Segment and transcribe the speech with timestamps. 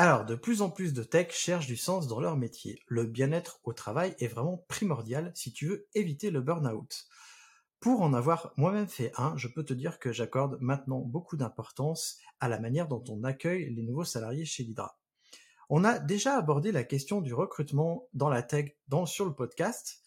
[0.00, 2.80] Alors, de plus en plus de tech cherchent du sens dans leur métier.
[2.86, 7.08] Le bien-être au travail est vraiment primordial si tu veux éviter le burn-out.
[7.80, 12.18] Pour en avoir moi-même fait un, je peux te dire que j'accorde maintenant beaucoup d'importance
[12.38, 15.00] à la manière dont on accueille les nouveaux salariés chez l'Hydra.
[15.68, 20.04] On a déjà abordé la question du recrutement dans la tech dans, sur le podcast.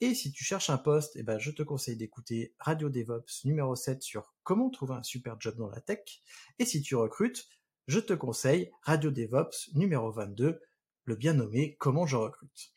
[0.00, 3.76] Et si tu cherches un poste, eh ben, je te conseille d'écouter Radio DevOps numéro
[3.76, 6.22] 7 sur comment trouver un super job dans la tech.
[6.58, 7.46] Et si tu recrutes,
[7.86, 10.60] je te conseille Radio DevOps numéro 22,
[11.04, 12.72] le bien nommé Comment je recrute.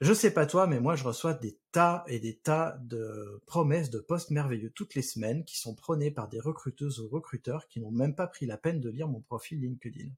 [0.00, 3.90] Je sais pas toi, mais moi je reçois des tas et des tas de promesses
[3.90, 7.80] de postes merveilleux toutes les semaines qui sont prônées par des recruteuses ou recruteurs qui
[7.80, 10.10] n'ont même pas pris la peine de lire mon profil LinkedIn.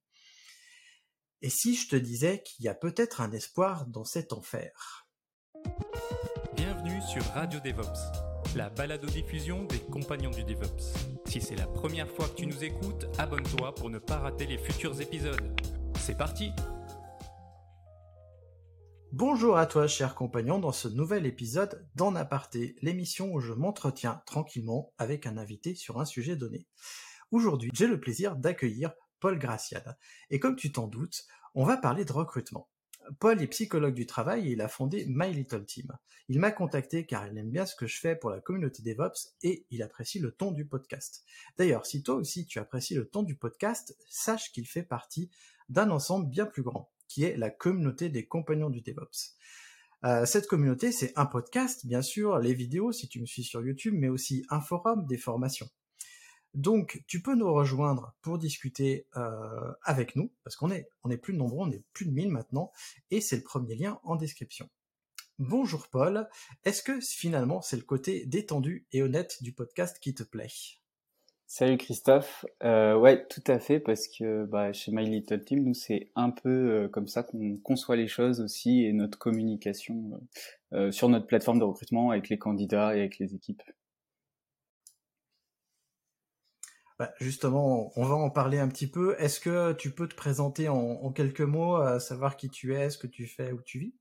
[1.42, 5.06] Et si je te disais qu'il y a peut-être un espoir dans cet enfer?
[6.54, 8.00] Bienvenue sur Radio DevOps,
[8.56, 10.94] la balado-diffusion des compagnons du DevOps.
[11.26, 14.56] Si c'est la première fois que tu nous écoutes, abonne-toi pour ne pas rater les
[14.56, 15.60] futurs épisodes.
[16.00, 16.52] C'est parti
[19.12, 24.22] Bonjour à toi, cher compagnon, dans ce nouvel épisode d'En Aparté, l'émission où je m'entretiens
[24.24, 26.66] tranquillement avec un invité sur un sujet donné.
[27.30, 29.98] Aujourd'hui, j'ai le plaisir d'accueillir Paul Graciade.
[30.30, 32.70] Et comme tu t'en doutes, on va parler de recrutement.
[33.18, 35.92] Paul est psychologue du travail et il a fondé My Little Team.
[36.28, 39.34] Il m'a contacté car il aime bien ce que je fais pour la communauté DevOps
[39.42, 41.24] et il apprécie le ton du podcast.
[41.56, 45.30] D'ailleurs, si toi aussi tu apprécies le ton du podcast, sache qu'il fait partie
[45.68, 49.36] d'un ensemble bien plus grand, qui est la communauté des compagnons du DevOps.
[50.04, 53.64] Euh, cette communauté, c'est un podcast, bien sûr, les vidéos si tu me suis sur
[53.64, 55.68] YouTube, mais aussi un forum, des formations.
[56.56, 61.18] Donc, tu peux nous rejoindre pour discuter euh, avec nous, parce qu'on est, on est
[61.18, 62.72] plus de nombreux, on est plus de 1000 maintenant,
[63.10, 64.66] et c'est le premier lien en description.
[65.38, 66.26] Bonjour Paul,
[66.64, 70.48] est-ce que finalement c'est le côté détendu et honnête du podcast qui te plaît?
[71.46, 75.74] Salut Christophe, euh, ouais tout à fait parce que bah, chez My Little Team nous
[75.74, 80.22] c'est un peu euh, comme ça qu'on conçoit les choses aussi et notre communication
[80.72, 83.62] euh, sur notre plateforme de recrutement avec les candidats et avec les équipes.
[86.98, 89.14] Bah, justement, on va en parler un petit peu.
[89.18, 93.06] Est-ce que tu peux te présenter en, quelques mots, savoir qui tu es, ce que
[93.06, 93.94] tu fais, où tu vis?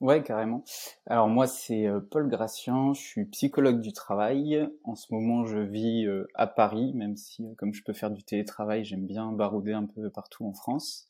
[0.00, 0.62] Ouais, carrément.
[1.06, 4.68] Alors moi, c'est euh, Paul Gratian, je suis psychologue du travail.
[4.84, 8.12] En ce moment, je vis euh, à Paris, même si, euh, comme je peux faire
[8.12, 11.08] du télétravail, j'aime bien barouder un peu partout en France.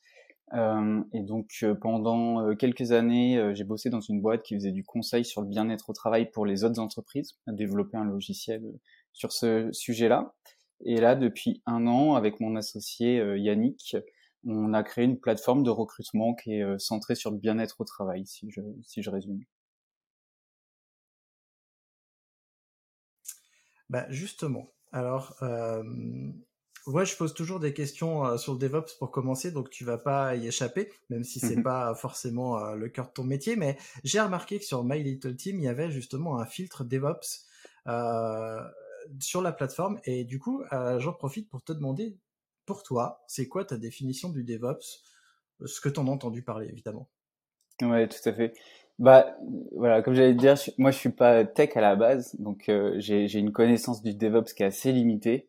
[1.12, 5.42] et donc, pendant quelques années, j'ai bossé dans une boîte qui faisait du conseil sur
[5.42, 8.62] le bien-être au travail pour les autres entreprises, à développer un logiciel
[9.12, 10.32] sur ce sujet-là.
[10.84, 13.96] Et là, depuis un an, avec mon associé euh, Yannick,
[14.46, 17.84] on a créé une plateforme de recrutement qui est euh, centrée sur le bien-être au
[17.84, 19.42] travail, si je, si je résume.
[23.90, 25.82] Bah justement, alors, euh,
[26.86, 29.96] ouais, je pose toujours des questions euh, sur le DevOps pour commencer, donc tu vas
[29.96, 31.62] pas y échapper, même si c'est mhm.
[31.62, 33.56] pas forcément le cœur de ton métier.
[33.56, 37.46] Mais j'ai remarqué que sur My Little Team, il y avait justement un filtre DevOps.
[39.08, 39.98] Euh, sur la plateforme.
[40.04, 42.18] Et du coup, euh, j'en profite pour te demander,
[42.66, 45.02] pour toi, c'est quoi ta définition du DevOps
[45.64, 47.08] Ce que tu en as entendu parler, évidemment?
[47.82, 48.54] Ouais, tout à fait.
[48.98, 49.36] Bah
[49.76, 53.32] voilà, comme j'allais dire, moi je suis pas tech à la base, donc euh, j'ai
[53.38, 55.48] une connaissance du DevOps qui est assez limitée,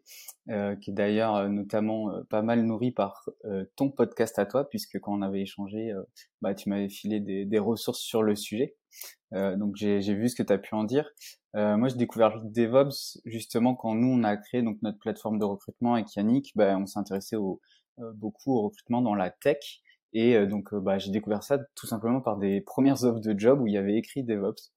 [0.50, 3.28] euh, qui est d'ailleurs euh, notamment pas mal nourrie par
[3.76, 5.92] ton podcast à toi, puisque quand on avait échangé,
[6.44, 8.76] bah tu m'avais filé des, ressources sur le sujet,
[9.32, 11.10] donc j'ai vu ce que tu as pu en dire.
[11.54, 15.94] moi j'ai découvert DevOps justement quand nous on a créé donc notre plateforme de recrutement
[15.94, 17.62] avec Yannick, bah, on s'est intéressé au,
[18.16, 19.82] beaucoup au recrutement dans la tech.
[20.14, 23.38] Et euh, donc, euh, bah, j'ai découvert ça tout simplement par des premières offres de
[23.38, 24.72] job où il y avait écrit DevOps.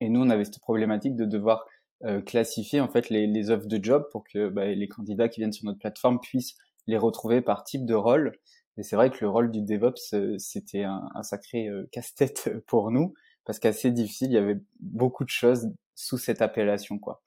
[0.00, 1.64] Et nous, on avait cette problématique de devoir
[2.04, 5.40] euh, classifier en fait les, les, offres de job pour que bah, les candidats qui
[5.40, 6.56] viennent sur notre plateforme puissent
[6.86, 8.32] les retrouver par type de rôle.
[8.78, 13.12] Et c'est vrai que le rôle du DevOps, c'était un, sacré casse-tête pour nous
[13.44, 17.22] parce qu'assez difficile, il y avait beaucoup de choses sous cette appellation, quoi.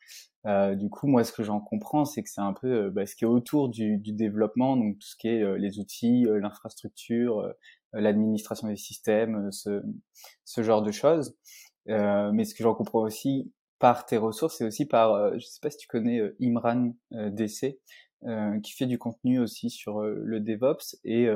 [0.46, 3.08] Euh, du coup, moi, ce que j'en comprends, c'est que c'est un peu euh, bah,
[3.08, 6.26] ce qui est autour du, du, développement, donc tout ce qui est euh, les outils,
[6.28, 7.52] euh, l'infrastructure,
[7.94, 9.82] l'administration des systèmes, ce,
[10.46, 11.36] ce, genre de choses.
[11.88, 15.72] mais ce que j'en comprends aussi par tes ressources, c'est aussi par, je sais pas
[15.72, 17.80] si tu connais Imran DC,
[18.64, 21.28] qui fait du contenu aussi sur le DevOps et,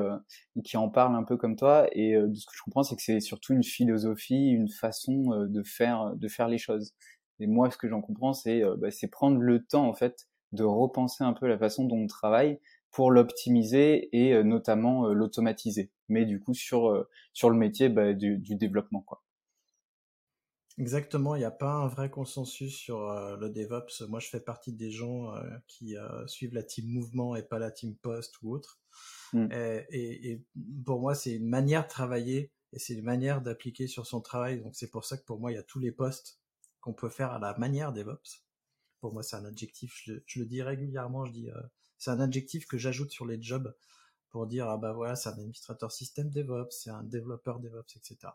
[0.63, 1.87] qui en parle un peu comme toi.
[1.93, 5.63] Et de ce que je comprends, c'est que c'est surtout une philosophie, une façon de
[5.63, 6.93] faire de faire les choses.
[7.39, 10.63] Et moi, ce que j'en comprends, c'est bah, c'est prendre le temps en fait de
[10.63, 12.59] repenser un peu la façon dont on travaille
[12.91, 15.91] pour l'optimiser et notamment l'automatiser.
[16.07, 19.24] Mais du coup sur sur le métier bah, du, du développement quoi.
[20.77, 24.01] Exactement, il n'y a pas un vrai consensus sur euh, le DevOps.
[24.09, 27.59] Moi, je fais partie des gens euh, qui euh, suivent la team mouvement et pas
[27.59, 28.81] la team post ou autre.
[29.31, 29.47] Mm.
[29.51, 30.45] Et, et,
[30.85, 34.61] pour moi, c'est une manière de travailler et c'est une manière d'appliquer sur son travail.
[34.61, 36.41] Donc, c'est pour ça que pour moi, il y a tous les postes
[36.81, 38.43] qu'on peut faire à la manière DevOps.
[38.99, 40.01] Pour moi, c'est un adjectif.
[40.03, 41.25] Je, je, le dis régulièrement.
[41.25, 41.49] Je dis,
[41.97, 43.73] c'est un adjectif que j'ajoute sur les jobs
[44.29, 48.33] pour dire ah bah voilà, c'est un administrateur système DevOps, c'est un développeur DevOps, etc.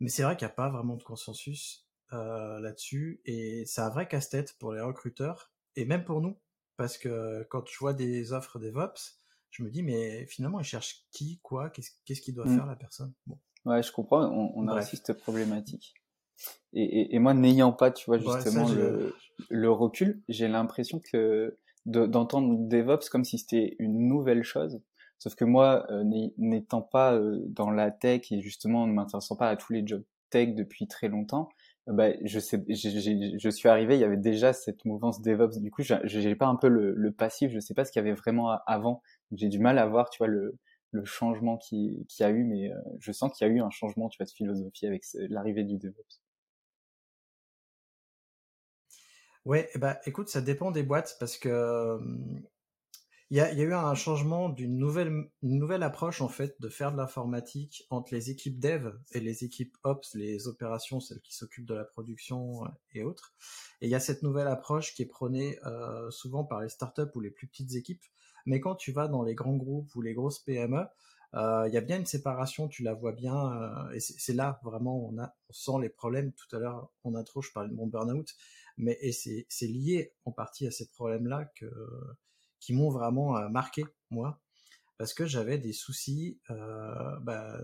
[0.00, 3.90] Mais c'est vrai qu'il n'y a pas vraiment de consensus euh, là-dessus, et c'est un
[3.90, 6.38] vrai casse-tête pour les recruteurs, et même pour nous,
[6.76, 9.20] parce que quand je vois des offres DevOps,
[9.50, 12.56] je me dis, mais finalement, ils cherchent qui, quoi, qu'est-ce qu'il doit mmh.
[12.56, 13.12] faire la personne?
[13.26, 13.38] Bon.
[13.64, 15.94] Ouais, je comprends, on, a aussi cette problématique.
[16.72, 19.14] Et, et, moi, n'ayant pas, tu vois, justement le,
[19.48, 21.56] le, recul, j'ai l'impression que
[21.86, 24.82] d'entendre DevOps comme si c'était une nouvelle chose,
[25.18, 26.04] Sauf que moi, euh,
[26.38, 30.04] n'étant pas euh, dans la tech et justement ne m'intéressant pas à tous les jobs
[30.30, 31.48] tech depuis très longtemps,
[31.88, 35.60] euh, bah, je sais, je suis arrivé, il y avait déjà cette mouvance DevOps.
[35.60, 38.04] Du coup, j'ai pas un peu le, le, passif, je sais pas ce qu'il y
[38.04, 39.02] avait vraiment avant.
[39.32, 40.58] J'ai du mal à voir, tu vois, le,
[40.90, 42.70] le changement qui, qui a eu, mais
[43.00, 45.78] je sens qu'il y a eu un changement, tu vois, de philosophie avec l'arrivée du
[45.78, 46.20] DevOps.
[49.44, 51.98] Ouais, bah écoute, ça dépend des boîtes parce que
[53.30, 56.98] il y a, eu un changement d'une nouvelle, nouvelle approche en fait de faire de
[56.98, 61.74] l'informatique entre les équipes dev et les équipes ops, les opérations, celles qui s'occupent de
[61.74, 63.34] la production euh, et autres.
[63.80, 67.10] Et il y a cette nouvelle approche qui est prônée euh, souvent par les startups
[67.14, 68.04] ou les plus petites équipes.
[68.44, 70.84] Mais quand tu vas dans les grands groupes ou les grosses PME,
[71.32, 75.08] euh, il y a bien une séparation, tu la vois bien, et c'est là vraiment
[75.08, 76.32] on, on sent les problèmes.
[76.32, 78.34] Tout à l'heure en intro, je parlais de mon burn-out,
[78.76, 81.66] mais c'est lié en partie à ces problèmes-là que
[82.64, 84.40] qui m'ont vraiment marqué moi
[84.96, 87.60] parce que j'avais des soucis bah,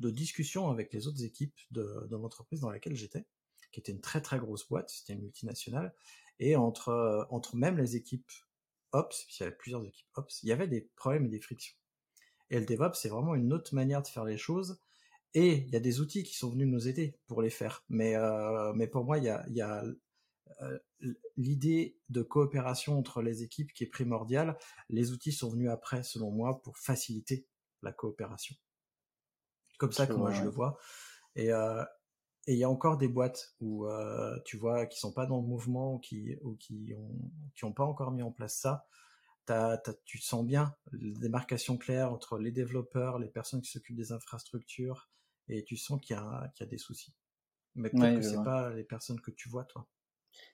[0.00, 3.24] de discussion avec les autres équipes de, l'entreprise dans laquelle j'étais,
[3.70, 5.94] qui était une très très grosse boîte, c'était une multinationale,
[6.40, 8.30] et entre entre même les équipes
[8.90, 11.76] Ops, puisqu'il y avait plusieurs équipes Ops, il y avait des problèmes et des frictions.
[12.50, 14.78] Et le DevOps, c'est vraiment une autre manière de faire les choses.
[15.34, 17.84] Et il y a des outils qui sont venus nous aider pour les faire.
[17.88, 18.14] Mais,
[18.74, 19.28] mais pour moi, il y
[19.62, 19.84] a,
[21.36, 24.56] l'idée de coopération entre les équipes qui est primordiale.
[24.88, 27.46] Les outils sont venus après, selon moi, pour faciliter
[27.82, 28.54] la coopération.
[29.78, 30.78] Comme ça que moi je le vois.
[31.34, 31.84] Et euh,
[32.46, 35.40] et il y a encore des boîtes où euh, tu vois qui sont pas dans
[35.40, 38.86] le mouvement ou qui ou qui ont qui ont pas encore mis en place ça.
[40.04, 45.08] tu sens bien la démarcation claire entre les développeurs, les personnes qui s'occupent des infrastructures,
[45.48, 47.14] et tu sens qu'il y a qu'il y a des soucis.
[47.74, 49.88] Mais peut-être que c'est pas les personnes que tu vois toi.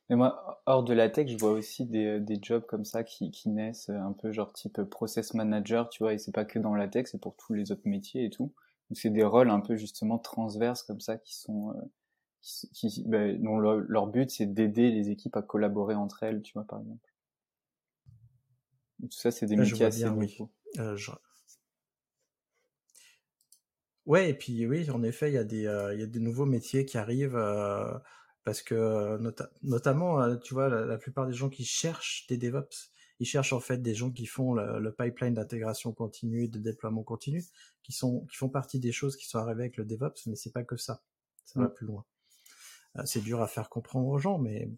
[0.08, 3.30] Mais moi, hors de la tech, je vois aussi des, des jobs comme ça qui,
[3.30, 6.74] qui naissent un peu genre type process manager, tu vois, et c'est pas que dans
[6.74, 8.52] la tech, c'est pour tous les autres métiers et tout.
[8.92, 11.82] C'est des rôles un peu justement transverses comme ça qui sont, euh,
[12.40, 16.64] qui, ben, dont leur, but c'est d'aider les équipes à collaborer entre elles, tu vois,
[16.64, 17.14] par exemple.
[19.02, 20.16] Et tout ça, c'est des métiers assez bien.
[20.78, 20.96] Euh,
[24.06, 26.20] ouais, et puis oui, en effet, il y a des, euh, il y a des
[26.20, 27.36] nouveaux métiers qui arrivent.
[27.36, 27.92] Euh,
[28.48, 29.18] parce que euh,
[29.62, 32.90] notamment, euh, tu vois, la, plupart des gens qui cherchent des DevOps,
[33.20, 37.02] ils cherchent en fait des gens qui font le, pipeline d'intégration continue et de déploiement
[37.02, 37.44] continu,
[37.82, 40.50] qui sont qui font partie des choses qui sont arrivées avec le DevOps, mais c'est
[40.50, 41.02] pas que ça,
[41.44, 42.06] ça va plus loin.
[42.96, 44.70] Euh, c'est dur à faire comprendre aux gens, mais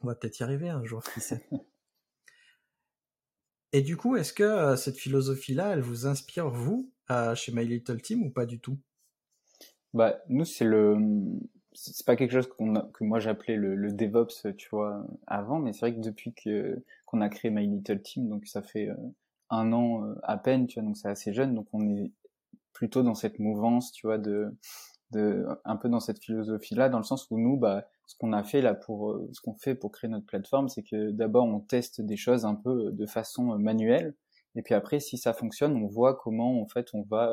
[0.00, 1.46] on va peut-être y arriver un jour, qui sait.
[3.74, 6.90] Et du coup, est-ce que cette philosophie-là, elle vous inspire vous
[7.34, 8.78] chez My Little Team ou pas du tout?
[9.92, 10.96] Bah nous, c'est le
[11.72, 15.80] c'est pas quelque chose que moi j'appelais le, le, DevOps, tu vois, avant, mais c'est
[15.80, 18.96] vrai que depuis que qu'on a créé My Little Team, donc ça fait euh,
[19.50, 22.12] un an euh, à peine, tu vois, donc c'est assez jeune, donc on est
[22.72, 24.56] plutôt dans cette mouvance, tu vois, de,
[25.12, 28.42] de un peu dans cette philosophie-là, dans le sens où nous, bah, ce qu'on a
[28.42, 31.60] fait là pour, euh, ce qu'on fait pour créer notre plateforme, c'est que d'abord on
[31.60, 34.14] teste des choses un peu de façon manuelle,
[34.56, 37.32] et puis après, si ça fonctionne, on voit comment en fait on va,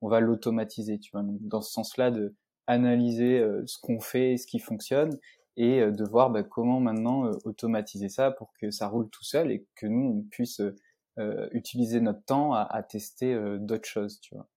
[0.00, 1.22] on va l'automatiser, tu vois.
[1.22, 2.34] Donc dans ce sens-là de
[2.66, 5.18] analyser euh, ce qu'on fait, ce qui fonctionne,
[5.56, 9.24] et euh, de voir bah, comment maintenant euh, automatiser ça pour que ça roule tout
[9.24, 10.60] seul et que nous on puisse
[11.52, 14.48] utiliser notre temps à, à tester d'autres choses, tu vois.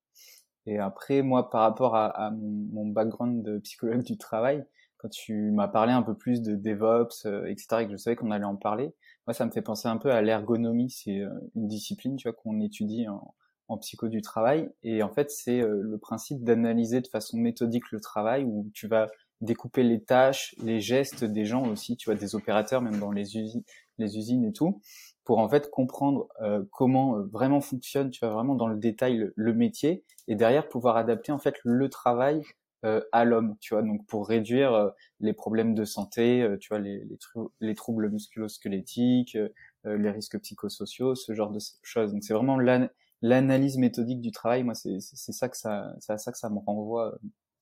[0.66, 5.52] Et après, moi, par rapport à, à mon, background de psychologue du travail, quand tu
[5.52, 8.56] m'as parlé un peu plus de DevOps, etc., et que je savais qu'on allait en
[8.56, 8.96] parler,
[9.28, 10.90] moi, ça me fait penser un peu à l'ergonomie.
[10.90, 11.24] C'est
[11.56, 13.36] une discipline, tu vois, qu'on étudie en,
[13.68, 14.70] en psycho du travail.
[14.84, 19.10] Et en fait, c'est le principe d'analyser de façon méthodique le travail où tu vas
[19.42, 23.38] découper les tâches, les gestes des gens aussi, tu vois, des opérateurs, même dans les
[23.38, 23.64] usines,
[23.98, 24.82] les usines et tout,
[25.24, 29.32] pour en fait comprendre euh, comment euh, vraiment fonctionne, tu vois, vraiment dans le détail
[29.36, 32.42] le, métier, et derrière pouvoir adapter en fait le travail
[32.86, 37.04] euh, à l'homme, tu vois, donc pour réduire les problèmes de santé, tu vois, les,
[37.04, 37.18] les,
[37.60, 39.38] les troubles musculo-squelettiques,
[39.86, 42.12] les risques psychosociaux, ce genre de choses.
[42.12, 42.90] Donc c'est vraiment l'analyse
[43.22, 44.64] méthodique du travail.
[44.64, 47.18] Moi, c'est ça que ça, c'est à ça que ça me renvoie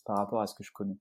[0.05, 0.97] par rapport à ce que je connais.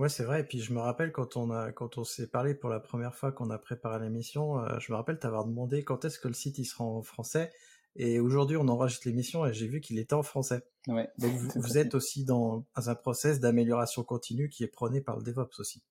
[0.00, 0.40] Ouais, c'est vrai.
[0.40, 3.14] Et puis je me rappelle quand on a, quand on s'est parlé pour la première
[3.14, 6.34] fois qu'on a préparé l'émission, euh, je me rappelle t'avoir demandé quand est-ce que le
[6.34, 7.52] site il sera en français.
[7.96, 10.62] Et aujourd'hui, on enregistre l'émission et j'ai vu qu'il était en français.
[10.88, 11.08] Ouais.
[11.18, 15.60] Donc vous, êtes aussi dans un process d'amélioration continue qui est prôné par le DevOps
[15.60, 15.82] aussi.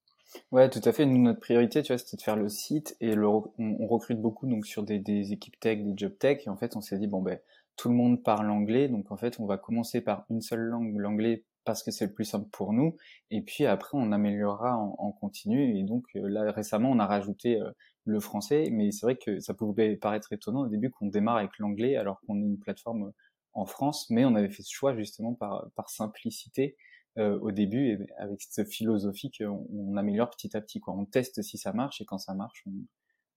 [0.52, 1.06] Ouais, tout à fait.
[1.06, 4.46] Nous, notre priorité, tu vois, c'était de faire le site et le, on, recrute beaucoup
[4.46, 6.46] donc sur des, des équipes tech, des job tech.
[6.46, 7.38] Et en fait, on s'est dit bon ben
[7.76, 10.96] tout le monde parle anglais, donc en fait, on va commencer par une seule langue,
[10.96, 12.96] l'anglais, parce que c'est le plus simple pour nous.
[13.30, 15.78] Et puis après, on améliorera en, continu.
[15.78, 17.70] Et donc euh, là, récemment, on a rajouté euh,
[18.04, 18.68] le français.
[18.70, 22.20] Mais c'est vrai que ça pouvait paraître étonnant au début qu'on démarre avec l'anglais alors
[22.26, 23.12] qu'on est une plateforme euh,
[23.54, 24.08] en France.
[24.10, 26.76] Mais on avait fait ce choix justement par, par simplicité
[27.16, 30.80] au début et avec cette philosophie qu'on on améliore petit à petit.
[30.80, 30.94] Quoi.
[30.94, 32.72] On teste si ça marche et quand ça marche, on,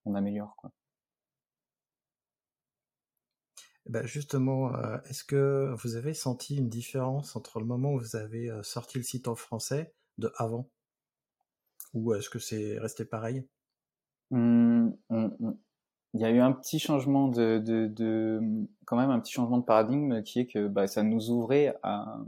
[0.05, 0.55] on améliore.
[0.57, 0.71] Quoi.
[3.87, 8.17] Bah justement, euh, est-ce que vous avez senti une différence entre le moment où vous
[8.17, 10.69] avez euh, sorti le site en français de avant?
[11.93, 13.47] Ou est-ce que c'est resté pareil?
[14.31, 14.89] Mmh.
[16.13, 18.41] Il y a eu un petit changement de, de, de,
[18.85, 22.19] quand même un petit changement de paradigme qui est que bah, ça nous ouvrait à,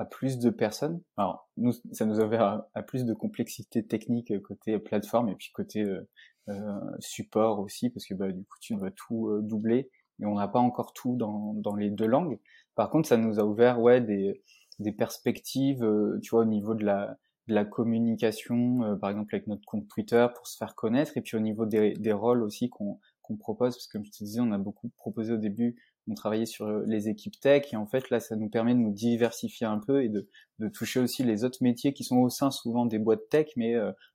[0.00, 1.00] à plus de personnes.
[1.16, 5.50] Alors nous, ça nous ouvrait à, à, plus de complexité technique côté plateforme et puis
[5.52, 6.08] côté euh,
[6.48, 9.90] euh support aussi parce que bah, du coup tu dois tout doubler
[10.20, 12.38] et on n'a pas encore tout dans, dans les deux langues.
[12.74, 14.42] Par contre, ça nous a ouvert ouais des,
[14.78, 19.34] des perspectives, euh, tu vois, au niveau de la, de la communication, euh, par exemple
[19.34, 22.42] avec notre compte Twitter pour se faire connaître, et puis au niveau des, des rôles
[22.42, 25.36] aussi qu'on qu'on propose, parce que comme je te disais, on a beaucoup proposé au
[25.36, 25.76] début,
[26.08, 28.80] on travaillait sur euh, les équipes tech, et en fait là, ça nous permet de
[28.80, 30.28] nous diversifier un peu et de,
[30.58, 33.74] de toucher aussi les autres métiers qui sont au sein souvent des boîtes tech, mais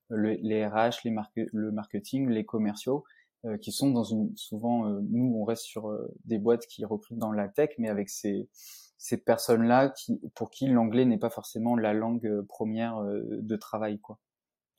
[0.09, 1.15] les RH, les
[1.51, 3.03] le marketing, les commerciaux,
[3.45, 6.83] euh, qui sont dans une souvent euh, nous on reste sur euh, des boîtes qui
[6.83, 8.49] recrutent dans la tech mais avec ces
[8.97, 13.99] ces personnes là qui pour qui l'anglais n'est pas forcément la langue première de travail
[13.99, 14.17] quoi.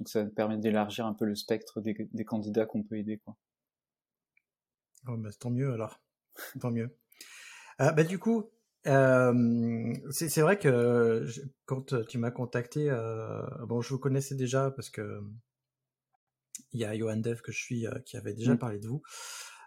[0.01, 3.37] Donc ça permet d'élargir un peu le spectre des, des candidats qu'on peut aider quoi.
[5.07, 6.01] Oh, bah, tant mieux alors
[6.61, 6.91] tant mieux
[7.81, 8.51] euh, bah du coup
[8.87, 11.27] euh, c'est vrai que
[11.65, 15.21] quand tu m'as contacté, euh, bon, je vous connaissais déjà parce que
[16.73, 18.59] il y a Johan Dev que je suis euh, qui avait déjà mmh.
[18.59, 19.03] parlé de vous.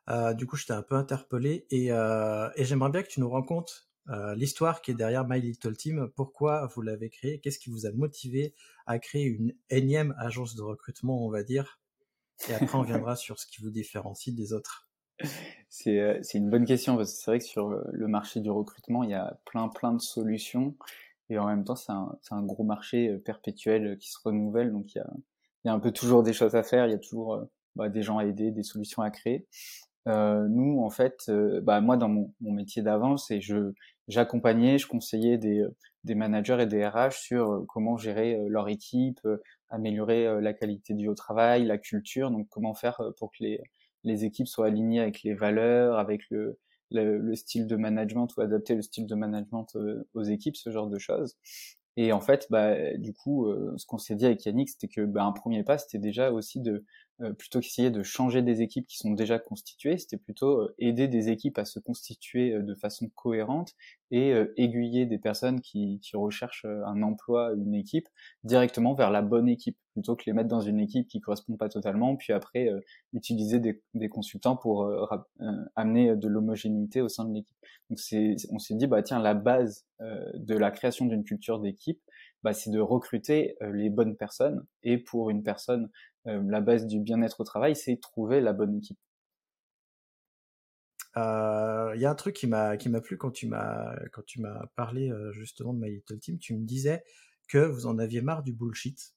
[0.10, 3.30] Euh, du coup, j'étais un peu interpellé et, euh, et j'aimerais bien que tu nous
[3.30, 3.86] racontes
[4.36, 6.10] l'histoire qui est derrière My Little Team.
[6.16, 7.40] Pourquoi vous l'avez créé?
[7.42, 8.56] Qu'est-ce qui vous a motivé
[8.88, 11.80] à créer une énième agence de recrutement, on va dire?
[12.50, 14.89] Et après, on viendra sur ce qui vous différencie des autres.
[15.70, 19.12] C'est une bonne question parce que c'est vrai que sur le marché du recrutement, il
[19.12, 20.76] y a plein plein de solutions
[21.30, 24.72] et en même temps, c'est un, un, gros marché perpétuel qui se renouvelle.
[24.72, 25.08] Donc, il y a,
[25.64, 27.46] il y a un peu toujours des choses à faire, il y a toujours euh,
[27.76, 29.48] bah, des gens à aider, des solutions à créer.
[30.08, 33.74] Euh, nous, en fait, euh, bah, moi, dans mon, mon métier d'avant, c'est je
[34.08, 35.64] j'accompagnais, je conseillais des,
[36.04, 39.20] des managers et des RH sur comment gérer leur équipe,
[39.70, 43.62] améliorer la qualité du travail, la culture, donc comment faire pour que les,
[44.04, 46.60] les équipes soient alignées avec les valeurs, avec le,
[46.92, 49.68] le, le style de management ou adapter le style de management
[50.14, 51.38] aux équipes, ce genre de choses.
[51.98, 55.02] Et en fait, bah, du coup, euh, ce qu'on s'est dit avec Yannick, c'était que
[55.02, 56.86] bah, un premier pas, c'était déjà aussi de
[57.22, 61.10] euh, plutôt qu'essayer de changer des équipes qui sont déjà constituées, c'était plutôt euh, aider
[61.10, 63.74] des équipes à se constituer de façon cohérente
[64.12, 68.08] et aiguiller des personnes qui, qui recherchent un emploi, une équipe,
[68.44, 71.70] directement vers la bonne équipe, plutôt que les mettre dans une équipe qui correspond pas
[71.70, 72.72] totalement, puis après
[73.14, 74.92] utiliser des, des, consultants pour
[75.76, 77.56] amener de l'homogénéité au sein de l'équipe.
[77.92, 82.02] Donc c'est, on s'est dit bah tiens la base de la création d'une culture d'équipe,
[82.42, 85.90] bah, c'est de recruter les bonnes personnes et pour une personne euh,
[86.26, 89.00] la base du bien-être au travail, c'est trouver la bonne équipe.
[91.16, 94.22] Il euh, y a un truc qui m'a qui m'a plu quand tu m'as quand
[94.26, 96.38] tu m'as parlé euh, justement de My Little Team.
[96.38, 97.04] Tu me disais
[97.48, 99.16] que vous en aviez marre du bullshit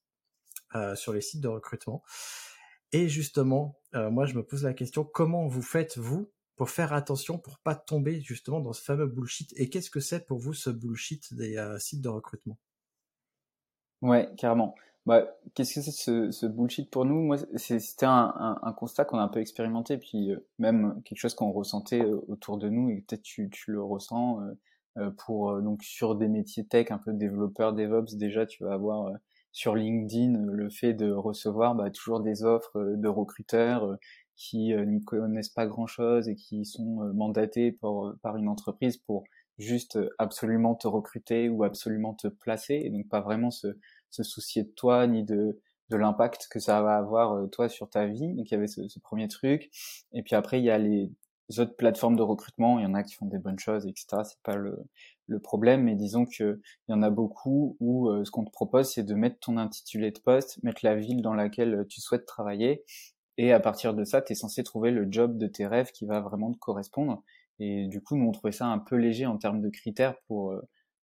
[0.94, 2.02] sur les sites de recrutement.
[2.92, 7.38] Et justement, moi je me pose la question comment vous faites vous pour faire attention
[7.38, 9.52] pour pas tomber justement dans ce fameux bullshit?
[9.59, 12.59] Et qu'est-ce que c'est pour vous ce bullshit des sites de recrutement?
[14.00, 14.75] Ouais, carrément.
[15.04, 17.21] Bah, qu'est-ce que c'est ce, ce, bullshit pour nous?
[17.23, 21.18] Moi, c'était un, un, un, constat qu'on a un peu expérimenté, puis euh, même quelque
[21.18, 24.40] chose qu'on ressentait euh, autour de nous, et peut-être tu, tu le ressens
[24.99, 28.14] euh, pour donc sur des métiers tech, un peu développeur, DevOps.
[28.16, 29.11] Déjà, tu vas avoir
[29.50, 33.97] sur LinkedIn le fait de recevoir bah, toujours des offres de recruteurs
[34.37, 39.25] qui n'y connaissent pas grand-chose et qui sont mandatés par, par une entreprise pour
[39.59, 43.76] juste absolument te recruter ou absolument te placer, et donc pas vraiment se
[44.12, 47.88] se soucier de toi ni de de l'impact que ça va avoir euh, toi sur
[47.90, 48.33] ta vie.
[48.35, 49.71] Donc il y avait ce, ce, premier truc.
[50.12, 51.11] Et puis après il y a les
[51.59, 52.78] autres plateformes de recrutement.
[52.78, 54.23] Il y en a qui font des bonnes choses, etc.
[54.25, 54.78] C'est pas le,
[55.26, 58.50] le problème, mais disons que il y en a beaucoup où euh, ce qu'on te
[58.50, 62.26] propose c'est de mettre ton intitulé de poste, mettre la ville dans laquelle tu souhaites
[62.26, 62.85] travailler.
[63.38, 66.04] Et à partir de ça, tu es censé trouver le job de tes rêves qui
[66.07, 67.23] va vraiment te correspondre.
[67.59, 70.52] Et du coup, nous, on trouvait ça un peu léger en termes de critères pour,
[70.52, 70.61] euh,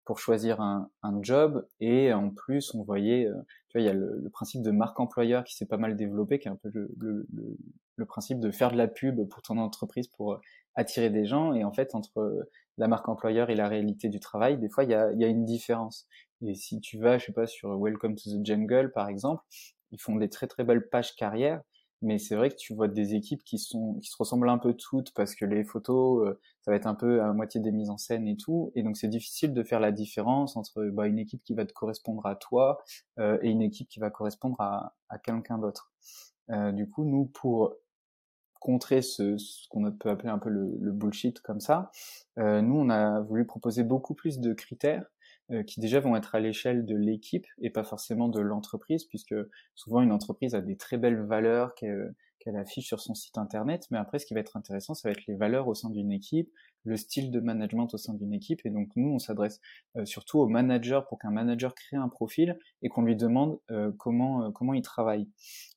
[0.09, 3.35] pour choisir un, un, job et en plus on voyait euh,
[3.69, 5.97] tu vois il y a le, le, principe de marque employeur qui s'est pas mal
[5.97, 7.27] développé qui est un peu le, le,
[7.97, 10.41] le, principe de faire de la pub pour ton entreprise pour euh,
[10.77, 11.53] attirer des gens.
[11.53, 14.85] Et en fait entre euh, la marque employeur et la réalité du travail des fois
[14.85, 16.07] il y a, il y a une différence.
[16.41, 19.45] Et si tu vas je sais pas sur Welcome to the Jungle par exemple
[19.91, 21.61] ils font des très très belles pages carrière
[22.03, 24.75] mais c'est vrai que tu vois des équipes qui sont qui se ressemblent un peu
[24.75, 27.91] toutes parce que les photos euh, ça va être un peu à moitié des mises
[27.91, 28.73] en scène et tout.
[28.75, 31.73] Et donc c'est difficile de faire la différence entre bah, une équipe qui va te
[31.73, 32.79] correspondre à toi
[33.19, 35.93] euh, et une équipe qui va correspondre à, à quelqu'un d'autre.
[36.51, 37.75] Euh, du coup nous pour
[38.61, 41.91] contrer ce, ce qu'on peut appeler un peu le, le bullshit comme ça
[42.39, 45.07] euh, nous on a voulu proposer beaucoup plus de critères
[45.67, 49.35] qui déjà vont être à l'échelle de l'équipe et pas forcément de l'entreprise, puisque
[49.75, 53.99] souvent une entreprise a des très belles valeurs qu'elle affiche sur son site internet, mais
[53.99, 56.51] après ce qui va être intéressant, ça va être les valeurs au sein d'une équipe,
[56.85, 59.61] le style de management au sein d'une équipe, et donc nous on s'adresse
[59.97, 63.93] euh, surtout au manager pour qu'un manager crée un profil et qu'on lui demande euh,
[63.99, 65.29] comment comment il travaille.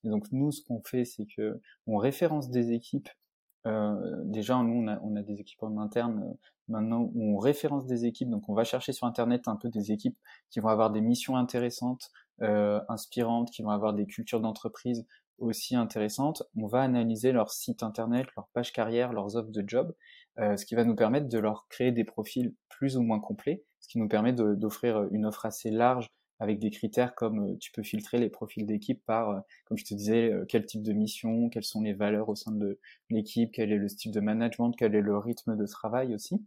[0.03, 3.20] Et donc nous ce qu'on fait, c'est que on référence des équipes euh,
[3.65, 6.33] déjà, nous, on a, on a, des équipes en interne euh,
[6.67, 8.29] maintenant où on référence des équipes.
[8.29, 10.17] Donc, on va chercher sur Internet un peu des équipes
[10.49, 15.05] qui vont avoir des missions intéressantes, euh, inspirantes, qui vont avoir des cultures d'entreprise
[15.37, 16.43] aussi intéressantes.
[16.55, 19.93] On va analyser leur site Internet, leur page carrière, leurs offres de job,
[20.39, 23.63] euh, ce qui va nous permettre de leur créer des profils plus ou moins complets,
[23.79, 26.07] ce qui nous permet d'offrir une offre assez large
[26.41, 29.85] avec des critères comme euh, tu peux filtrer les profils d'équipe par, euh, comme je
[29.85, 32.79] te disais, euh, quel type de mission, quelles sont les valeurs au sein de
[33.11, 36.43] l'équipe, quel est le style de management, quel est le rythme de travail aussi.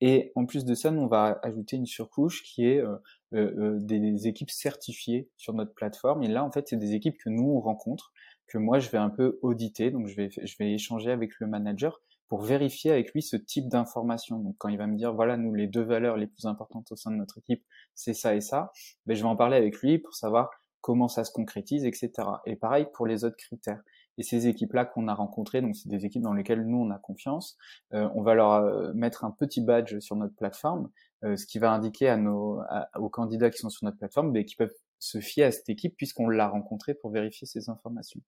[0.00, 2.82] Et en plus de ça, nous, on va ajouter une surcouche qui est
[3.32, 6.24] euh, des équipes certifiées sur notre plateforme.
[6.24, 8.12] Et là, en fait, c'est des équipes que nous, on rencontre,
[8.48, 9.92] que moi, je vais un peu auditer.
[9.92, 12.00] Donc, je vais, je vais échanger avec le manager
[12.32, 14.38] pour vérifier avec lui ce type d'information.
[14.38, 16.96] Donc quand il va me dire voilà nous les deux valeurs les plus importantes au
[16.96, 17.62] sein de notre équipe
[17.94, 18.72] c'est ça et ça,
[19.04, 20.48] ben, je vais en parler avec lui pour savoir
[20.80, 22.10] comment ça se concrétise, etc.
[22.46, 23.82] Et pareil pour les autres critères.
[24.16, 26.98] Et ces équipes-là qu'on a rencontrées, donc c'est des équipes dans lesquelles nous on a
[26.98, 27.58] confiance,
[27.92, 30.88] euh, on va leur euh, mettre un petit badge sur notre plateforme,
[31.24, 32.16] euh, ce qui va indiquer
[32.98, 35.96] aux candidats qui sont sur notre plateforme, ben, qui peuvent se fier à cette équipe
[35.96, 38.20] puisqu'on l'a rencontré pour vérifier ces informations.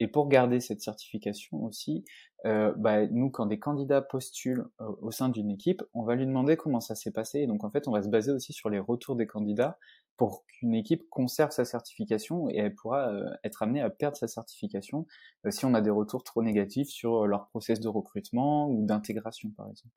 [0.00, 2.06] Et pour garder cette certification aussi,
[2.46, 6.24] euh, bah, nous, quand des candidats postulent euh, au sein d'une équipe, on va lui
[6.24, 7.40] demander comment ça s'est passé.
[7.40, 9.78] Et donc, en fait, on va se baser aussi sur les retours des candidats
[10.16, 14.26] pour qu'une équipe conserve sa certification et elle pourra euh, être amenée à perdre sa
[14.26, 15.06] certification
[15.44, 19.50] euh, si on a des retours trop négatifs sur leur process de recrutement ou d'intégration,
[19.50, 19.94] par exemple.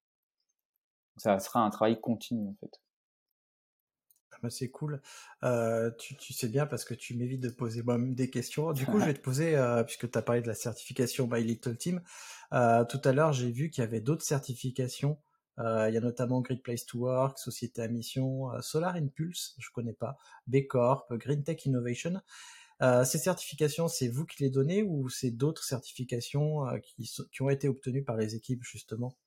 [1.15, 2.81] Ça sera un travail continu, en fait.
[4.41, 5.01] Bah, c'est cool.
[5.43, 8.71] Euh, tu, tu, sais bien parce que tu m'évites de poser moi-même des questions.
[8.71, 11.43] Du coup, je vais te poser, euh, puisque tu as parlé de la certification My
[11.43, 12.01] Little Team,
[12.53, 15.17] euh, tout à l'heure, j'ai vu qu'il y avait d'autres certifications.
[15.61, 19.91] Il y a notamment Great Place to Work, Société à Mission, Solar Impulse, je connais
[19.91, 20.15] pas,
[20.47, 22.21] B Corp, Green Tech Innovation.
[22.79, 27.67] ces certifications, c'est vous qui les donnez ou c'est d'autres certifications qui, qui ont été
[27.67, 29.17] obtenues par les équipes justement?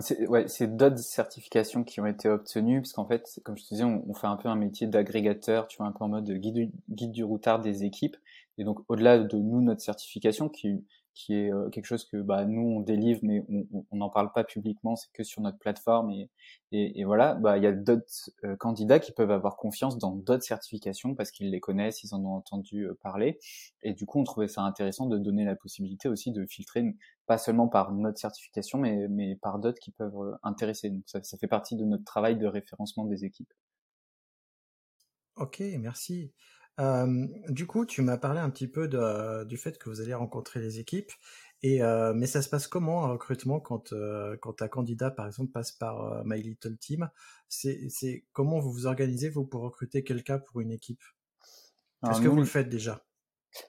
[0.00, 3.84] C'est ouais, d'autres certifications qui ont été obtenues, parce qu'en fait, comme je te disais,
[3.84, 7.12] on, fait un peu un métier d'agrégateur, tu vois, un peu en mode guide, guide
[7.12, 8.16] du routard des équipes.
[8.58, 10.84] Et donc, au-delà de nous, notre certification, qui,
[11.16, 14.44] qui est euh, quelque chose que bah, nous on délivre mais on n'en parle pas
[14.44, 16.30] publiquement, c'est que sur notre plateforme et,
[16.72, 20.44] et, voilà, bah il y a d'autres euh, candidats qui peuvent avoir confiance dans d'autres
[20.44, 23.38] certifications parce qu'ils les connaissent, ils en ont entendu euh, parler
[23.82, 26.84] et du coup on trouvait ça intéressant de donner la possibilité aussi de filtrer
[27.26, 30.90] pas seulement par notre certification mais, mais par d'autres qui peuvent intéresser.
[30.90, 33.52] Donc ça, ça fait partie de notre travail de référencement des équipes.
[35.36, 36.32] Ok, merci.
[36.78, 40.14] Euh, du coup, tu m'as parlé un petit peu de, du fait que vous allez
[40.14, 41.10] rencontrer les équipes
[41.62, 45.26] Et euh, mais ça se passe comment un recrutement quand euh, quand un candidat par
[45.26, 47.10] exemple passe par euh, My Little Team?
[47.48, 51.02] C'est comment vous vous organisez vous pour recruter quelqu'un pour une équipe?
[52.10, 53.04] Est-ce que vous le faites déjà?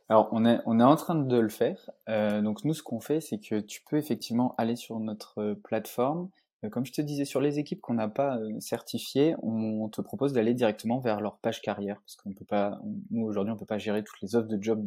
[0.09, 1.89] Alors, on est, on est en train de le faire.
[2.09, 6.29] Euh, donc, nous, ce qu'on fait, c'est que tu peux effectivement aller sur notre plateforme.
[6.71, 10.53] Comme je te disais, sur les équipes qu'on n'a pas certifiées, on, te propose d'aller
[10.53, 12.01] directement vers leur page carrière.
[12.01, 12.79] Parce qu'on peut pas,
[13.11, 14.83] nous, aujourd'hui, on peut pas gérer toutes les offres de job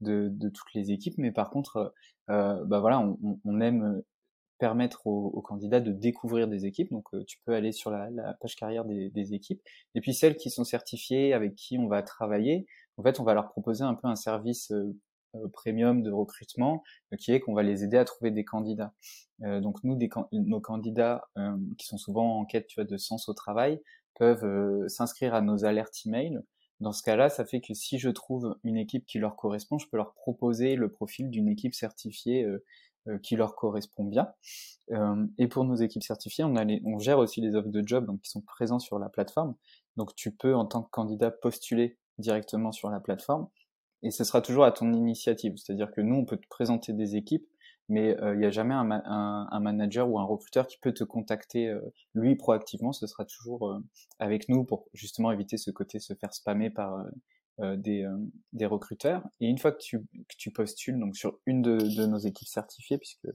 [0.00, 1.14] de, toutes les équipes.
[1.18, 1.94] Mais par contre,
[2.30, 3.00] euh, bah voilà,
[3.44, 4.06] on, aime euh,
[4.58, 6.90] permettre aux, candidats de découvrir des équipes.
[6.90, 9.62] Donc, euh, tu peux aller sur la, la page carrière des, des, équipes.
[9.94, 13.34] Et puis, celles qui sont certifiées, avec qui on va travailler, en fait, on va
[13.34, 14.72] leur proposer un peu un service
[15.52, 16.82] premium de recrutement,
[17.18, 18.92] qui est qu'on va les aider à trouver des candidats.
[19.40, 19.98] donc, nous,
[20.32, 21.28] nos candidats
[21.78, 23.80] qui sont souvent en quête de sens au travail
[24.16, 26.40] peuvent s'inscrire à nos alertes email
[26.80, 29.88] dans ce cas-là, ça fait que si je trouve une équipe qui leur correspond, je
[29.88, 32.64] peux leur proposer le profil d'une équipe certifiée euh,
[33.08, 34.28] euh, qui leur correspond bien.
[34.90, 38.20] Euh, et pour nos équipes certifiées, on, on gère aussi les offres de job donc,
[38.22, 39.54] qui sont présents sur la plateforme.
[39.96, 43.48] Donc tu peux, en tant que candidat, postuler directement sur la plateforme.
[44.04, 45.54] Et ce sera toujours à ton initiative.
[45.56, 47.46] C'est-à-dire que nous, on peut te présenter des équipes
[47.88, 50.92] mais euh, il n'y a jamais un, un, un, manager ou un recruteur qui peut
[50.92, 51.80] te contacter euh,
[52.14, 52.92] lui proactivement.
[52.92, 53.78] Ce sera toujours euh,
[54.18, 57.04] avec nous pour justement éviter ce côté se faire spammer par
[57.60, 58.04] des,
[58.52, 59.22] des recruteurs.
[59.40, 62.48] Et une fois que tu, que tu postules donc sur une de, de nos équipes
[62.48, 63.28] certifiées, puisque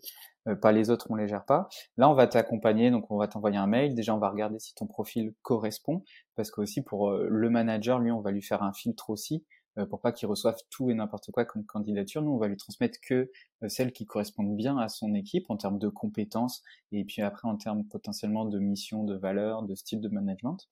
[0.59, 3.55] pas les autres on les gère pas, là on va t'accompagner, donc on va t'envoyer
[3.55, 3.95] un mail.
[3.95, 6.03] Déjà on va regarder si ton profil correspond,
[6.35, 9.58] parce que aussi pour le manager, lui on va lui faire un filtre aussi euh,
[9.85, 12.21] pour pas qu'il reçoive tout et n'importe quoi comme candidature.
[12.21, 13.31] Nous, on va lui transmettre que
[13.63, 17.47] euh, celles qui correspondent bien à son équipe en termes de compétences et puis après
[17.47, 20.67] en termes potentiellement de mission, de valeur, de style de management,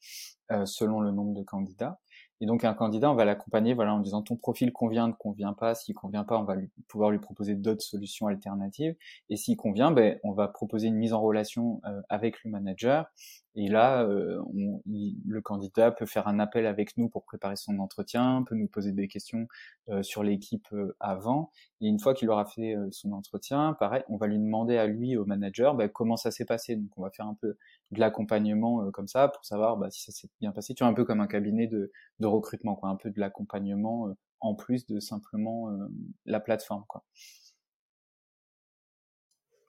[0.51, 1.99] euh, selon le nombre de candidats.
[2.41, 5.53] Et donc un candidat, on va l'accompagner voilà en disant ton profil convient, ne convient
[5.53, 5.75] pas.
[5.75, 6.55] S'il convient pas, on va
[6.87, 8.95] pouvoir lui proposer d'autres solutions alternatives.
[9.29, 13.07] Et s'il convient, ben, on va proposer une mise en relation avec le manager
[13.57, 14.39] et là, euh,
[14.85, 18.91] le candidat peut faire un appel avec nous pour préparer son entretien, peut nous poser
[18.91, 19.47] des questions
[19.89, 21.51] euh, sur l'équipe euh, avant.
[21.81, 25.17] Et une fois qu'il aura fait son entretien, pareil, on va lui demander à lui,
[25.17, 26.75] au manager, bah, comment ça s'est passé.
[26.75, 27.57] Donc on va faire un peu
[27.91, 30.73] de l'accompagnement comme ça pour savoir bah, si ça s'est bien passé.
[30.73, 34.55] Tu vois, un peu comme un cabinet de, recrutement, quoi, un peu de l'accompagnement en
[34.55, 35.69] plus de simplement
[36.25, 36.83] la plateforme.
[36.87, 37.03] Quoi.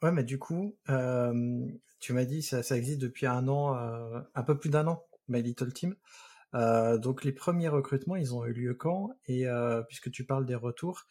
[0.03, 1.67] Ouais, mais du coup, euh,
[1.99, 5.05] tu m'as dit ça, ça existe depuis un an, euh, un peu plus d'un an,
[5.27, 5.97] My Little Team.
[6.55, 9.11] Euh, donc les premiers recrutements, ils ont eu lieu quand?
[9.27, 9.47] Et
[9.89, 11.07] puisque tu parles des retours,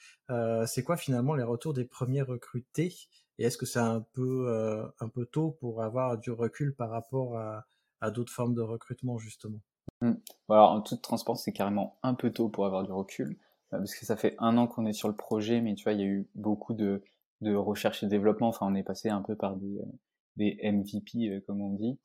[0.66, 2.96] c'est quoi finalement les retours des premiers recrutés?
[3.40, 7.38] Et est-ce que c'est un peu un peu tôt pour avoir du recul par rapport
[7.38, 7.66] à,
[8.02, 9.60] à d'autres formes de recrutement justement?
[10.02, 10.14] Mmh.
[10.50, 13.38] Alors en toute transparence, c'est carrément un peu tôt pour avoir du recul
[13.70, 16.00] parce que ça fait un an qu'on est sur le projet, mais tu vois, il
[16.00, 17.04] y a eu beaucoup de
[17.42, 18.48] de recherche et développement.
[18.50, 19.86] Enfin, on est passé un peu par des, euh,
[20.38, 22.00] des MVP, euh, comme on dit.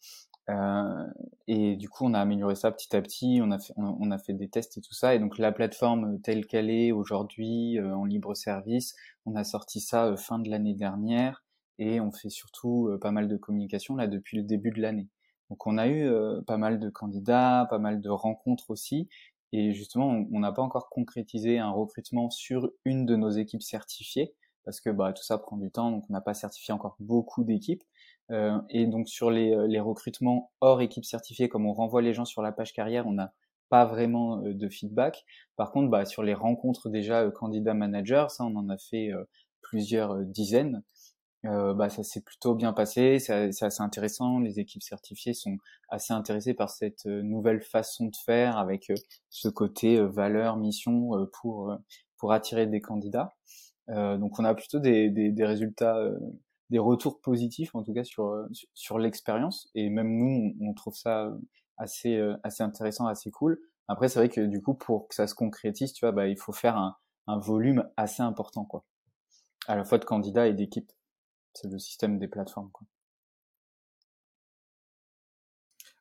[0.51, 1.07] Euh,
[1.47, 3.41] et du coup, on a amélioré ça petit à petit.
[3.43, 5.15] On a fait, on, a fait des tests et tout ça.
[5.15, 8.95] Et donc, la plateforme telle qu'elle est aujourd'hui en libre service,
[9.27, 11.45] on a sorti ça fin de l'année dernière.
[11.79, 15.09] Et on fait surtout pas mal de communication là depuis le début de l'année.
[15.51, 16.11] Donc, on a eu
[16.47, 19.09] pas mal de candidats, pas mal de rencontres aussi.
[19.53, 24.35] Et justement, on n'a pas encore concrétisé un recrutement sur une de nos équipes certifiées
[24.65, 27.45] parce que bah, tout ça prend du temps, donc on n'a pas certifié encore beaucoup
[27.45, 27.83] d'équipes.
[28.33, 32.15] Euh, et donc sur les, euh, les, recrutements hors équipe certifiée, comme on renvoie les
[32.15, 33.33] gens sur la page carrière, on n'a
[33.69, 35.25] pas vraiment euh, de feedback.
[35.57, 39.11] Par contre, bah, sur les rencontres déjà candidat manager, ça on en a fait
[39.61, 40.83] plusieurs dizaines.
[41.45, 43.33] bah, ça s'est plutôt bien passé, c'est
[43.65, 44.39] assez intéressant.
[44.41, 45.57] Les équipes certifiées sont
[45.89, 48.93] assez intéressées par cette nouvelle façon de faire avec
[49.31, 51.77] ce côté valeur, mission pour
[52.19, 53.35] pour attirer des candidats.
[53.89, 56.17] Euh, donc on a plutôt des, des, des résultats, euh,
[56.73, 59.71] des retours positifs en tout cas sur, euh, sur, l'expérience.
[59.75, 61.31] Et même nous, on, trouve ça
[61.77, 63.61] assez, assez intéressant, assez cool.
[63.89, 66.39] Après, c'est vrai que du coup, pour que ça se concrétise, tu vois, bah, il
[66.39, 68.85] faut faire un, un volume assez important, quoi.
[69.69, 70.91] À la fois de candidats et d'équipes.
[71.55, 72.87] C'est le système des plateformes, quoi.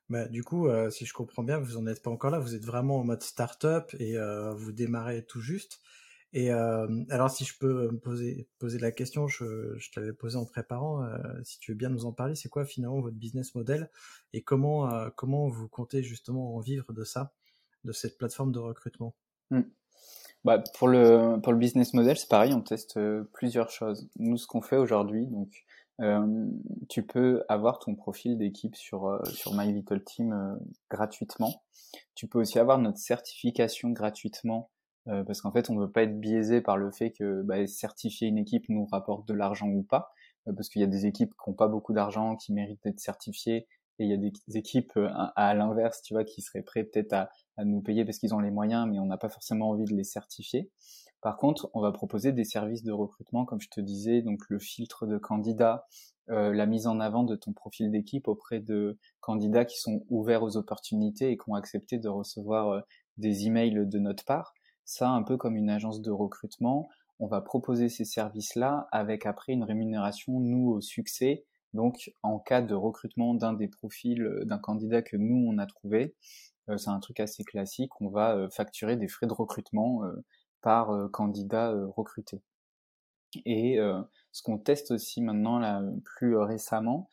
[0.08, 2.38] Bah, du coup, si je comprends bien, vous n'en êtes pas encore là.
[2.38, 4.16] Vous êtes vraiment en mode start-up et
[4.56, 5.80] vous démarrez tout juste.
[6.34, 10.38] Et euh, alors, si je peux me poser, poser la question, je, je t'avais posé
[10.38, 13.54] en préparant, euh, si tu veux bien nous en parler, c'est quoi finalement votre business
[13.54, 13.90] model
[14.32, 17.34] et comment, euh, comment vous comptez justement en vivre de ça,
[17.84, 19.14] de cette plateforme de recrutement?
[19.50, 19.60] Mmh.
[20.74, 22.98] pour, le, pour le business model, c'est pareil, on teste
[23.34, 24.08] plusieurs choses.
[24.16, 25.66] Nous, ce qu'on fait aujourd'hui, donc,
[26.88, 30.58] tu peux avoir ton profil d'équipe sur, sur My Little Team
[30.90, 31.62] gratuitement.
[32.16, 34.71] Tu peux aussi avoir notre certification gratuitement
[35.06, 38.28] parce qu'en fait, on ne veut pas être biaisé par le fait que bah, certifier
[38.28, 40.12] une équipe nous rapporte de l'argent ou pas,
[40.44, 43.66] parce qu'il y a des équipes qui n'ont pas beaucoup d'argent, qui méritent d'être certifiées,
[43.98, 44.98] et il y a des équipes
[45.36, 48.40] à, l'inverse, tu vois, qui seraient prêtes peut-être à, à, nous payer parce qu'ils ont
[48.40, 50.70] les moyens, mais on n'a pas forcément envie de les certifier.
[51.22, 54.58] Par contre, on va proposer des services de recrutement, comme je te disais, donc le
[54.58, 55.86] filtre de candidats,
[56.30, 60.42] euh, la mise en avant de ton profil d'équipe auprès de candidats qui sont ouverts
[60.42, 62.80] aux opportunités et qui ont accepté de recevoir euh,
[63.18, 64.52] des emails de notre part.
[64.84, 69.52] Ça, un peu comme une agence de recrutement, on va proposer ces services-là avec après
[69.52, 71.44] une rémunération, nous, au succès.
[71.72, 75.66] Donc, en cas de recrutement d'un des profils euh, d'un candidat que nous, on a
[75.66, 76.14] trouvé,
[76.76, 80.02] c'est un truc assez classique, on va facturer des frais de recrutement
[80.62, 82.40] par euh, candidat euh, recruté.
[83.44, 87.10] Et euh, ce qu'on teste aussi maintenant, là, plus récemment,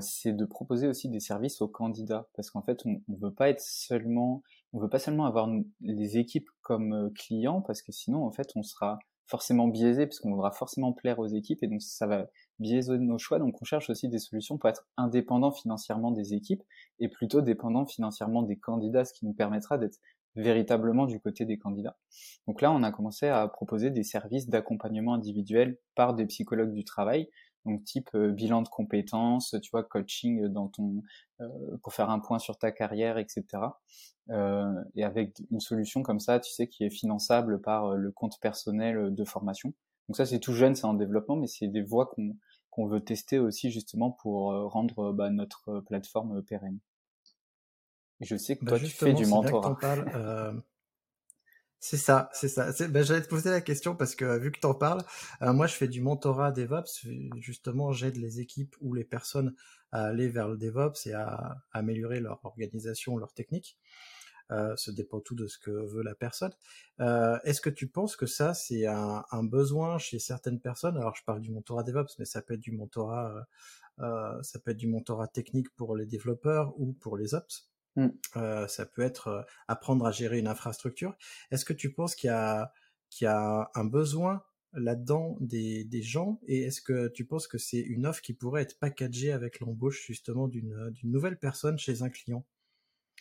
[0.00, 3.50] c'est de proposer aussi des services aux candidats, parce qu'en fait, on, on veut pas
[3.50, 4.42] être seulement,
[4.72, 5.48] on veut pas seulement avoir
[5.80, 10.30] les équipes comme clients, parce que sinon, en fait, on sera forcément biaisé, parce qu'on
[10.30, 12.26] voudra forcément plaire aux équipes, et donc ça va
[12.58, 13.38] biaiser nos choix.
[13.38, 16.62] Donc, on cherche aussi des solutions pour être indépendant financièrement des équipes
[17.00, 19.98] et plutôt dépendant financièrement des candidats, ce qui nous permettra d'être
[20.36, 21.96] véritablement du côté des candidats.
[22.46, 26.84] Donc là, on a commencé à proposer des services d'accompagnement individuel par des psychologues du
[26.84, 27.30] travail,
[27.66, 31.02] donc type euh, bilan de compétences, tu vois, coaching dans ton
[31.40, 31.48] euh,
[31.82, 33.44] pour faire un point sur ta carrière, etc.
[34.30, 38.40] Euh, et avec une solution comme ça, tu sais, qui est finançable par le compte
[38.40, 39.74] personnel de formation.
[40.08, 42.36] Donc ça, c'est tout jeune, c'est en développement, mais c'est des voies qu'on
[42.70, 46.78] qu'on veut tester aussi justement pour rendre bah, notre plateforme pérenne.
[48.20, 49.78] Je sais que bah, toi, tu fais du mentorat.
[51.88, 52.72] C'est ça, c'est ça.
[52.88, 55.02] Ben, J'allais te poser la question parce que vu que tu en parles,
[55.42, 57.06] euh, moi je fais du mentorat DevOps.
[57.36, 59.54] Justement, j'aide les équipes ou les personnes
[59.92, 63.78] à aller vers le DevOps et à, améliorer leur organisation, leur technique.
[64.50, 66.52] Euh, ça dépend tout de ce que veut la personne.
[66.98, 70.96] Euh, Est-ce que tu penses que ça, c'est un, un, besoin chez certaines personnes?
[70.96, 73.46] Alors, je parle du mentorat DevOps, mais ça peut être du mentorat,
[74.00, 77.70] euh, ça peut être du mentorat technique pour les développeurs ou pour les ops.
[77.96, 78.08] Mmh.
[78.36, 81.16] Euh, ça peut être euh, apprendre à gérer une infrastructure.
[81.50, 82.72] Est-ce que tu penses qu'il y a,
[83.10, 84.42] qu'il y a un besoin
[84.74, 88.62] là-dedans des, des gens et est-ce que tu penses que c'est une offre qui pourrait
[88.62, 92.44] être packagée avec l'embauche justement d'une, d'une nouvelle personne chez un client?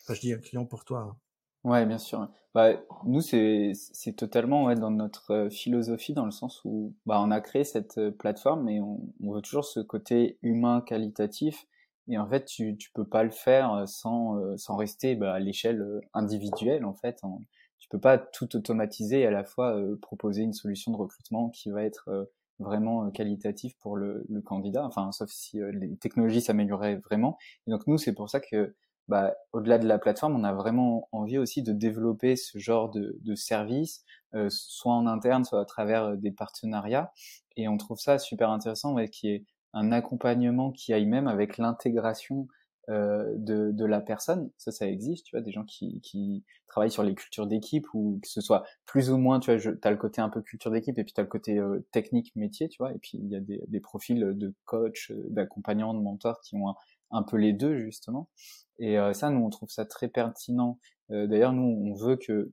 [0.02, 1.00] Enfin, je dis un client pour toi.
[1.00, 1.18] Hein.
[1.64, 2.30] Ouais, bien sûr.
[2.54, 2.74] Bah,
[3.06, 7.32] nous, c'est, c'est totalement ouais, dans notre euh, philosophie, dans le sens où bah, on
[7.32, 11.66] a créé cette plateforme, on, on veut toujours ce côté humain qualitatif
[12.08, 15.34] et en fait, tu tu peux pas le faire euh, sans euh, sans rester bah,
[15.34, 17.20] à l'échelle euh, individuelle en fait.
[17.24, 17.40] Hein.
[17.80, 21.70] Tu peux pas tout automatiser et à la fois proposer une solution de recrutement qui
[21.70, 24.84] va être vraiment qualitative pour le, le, candidat.
[24.86, 27.38] Enfin, sauf si les technologies s'amélioraient vraiment.
[27.68, 28.76] Et donc nous, c'est pour ça que
[29.08, 33.20] bah, au-delà de la plateforme, on a vraiment envie aussi de développer ce genre de,
[33.22, 34.04] de service,
[34.50, 37.12] soit en interne, soit à travers des partenariats.
[37.56, 41.58] Et on trouve ça super intéressant, ouais, qui est un accompagnement qui aille même avec
[41.58, 42.48] l'intégration
[42.90, 44.52] euh, de, de, la personne.
[44.58, 48.20] Ça, ça existe, tu vois, des gens qui, qui travaillent sur les cultures d'équipe ou
[48.22, 50.72] que ce soit plus ou moins, tu vois, tu as le côté un peu culture
[50.72, 53.28] d'équipe et puis tu as le côté euh, technique métier, tu vois, et puis il
[53.28, 56.76] y a des, des profils de coach, d'accompagnant, de mentor qui ont
[57.12, 58.30] un, peu les deux, justement.
[58.78, 60.80] Et euh, ça, nous, on trouve ça très pertinent.
[61.12, 62.52] Euh, d'ailleurs, nous, on veut que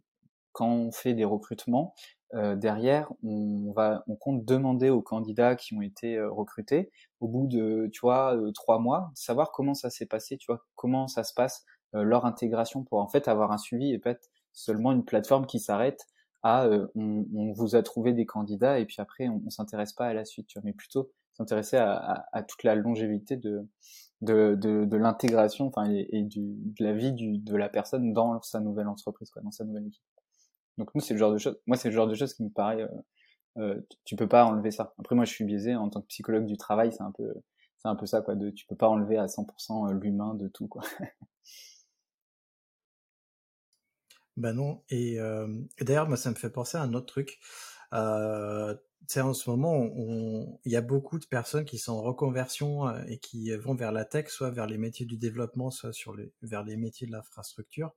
[0.52, 1.94] quand on fait des recrutements,
[2.34, 7.28] euh, derrière, on va, on compte demander aux candidats qui ont été euh, recrutés, au
[7.28, 11.08] bout de, tu vois, euh, trois mois, savoir comment ça s'est passé, tu vois, comment
[11.08, 14.92] ça se passe leur intégration pour en fait avoir un suivi et pas être seulement
[14.92, 16.06] une plateforme qui s'arrête
[16.42, 20.06] à, on, on, vous a trouvé des candidats et puis après on, on s'intéresse pas
[20.06, 23.68] à la suite, tu vois, mais plutôt s'intéresser à, à, à, toute la longévité de
[24.22, 28.12] de, de, de l'intégration, enfin et, et du, de la vie du, de la personne
[28.12, 30.02] dans sa nouvelle entreprise, quoi, dans sa nouvelle équipe.
[30.78, 31.58] Donc nous, c'est le genre de choses.
[31.66, 32.82] Moi, c'est le genre de choses qui me paraît.
[32.82, 32.88] Euh,
[33.58, 34.94] euh, tu peux pas enlever ça.
[34.98, 36.92] Après, moi, je suis biaisé en tant que psychologue du travail.
[36.92, 37.34] C'est un peu,
[37.78, 38.34] c'est un peu ça, quoi.
[38.34, 40.82] De, tu peux pas enlever à 100% euh, l'humain de tout, quoi.
[44.36, 44.82] bah non.
[44.88, 45.48] Et, euh,
[45.80, 47.40] d'ailleurs, moi, ça me fait penser à un autre truc.
[47.92, 48.74] Euh,
[49.16, 49.90] en ce moment,
[50.64, 53.92] il y a beaucoup de personnes qui sont en reconversion euh, et qui vont vers
[53.92, 57.12] la tech, soit vers les métiers du développement, soit sur les, vers les métiers de
[57.12, 57.92] l'infrastructure.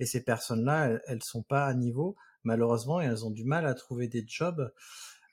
[0.00, 3.74] Et ces personnes-là, elles, sont pas à niveau, malheureusement, et elles ont du mal à
[3.74, 4.72] trouver des jobs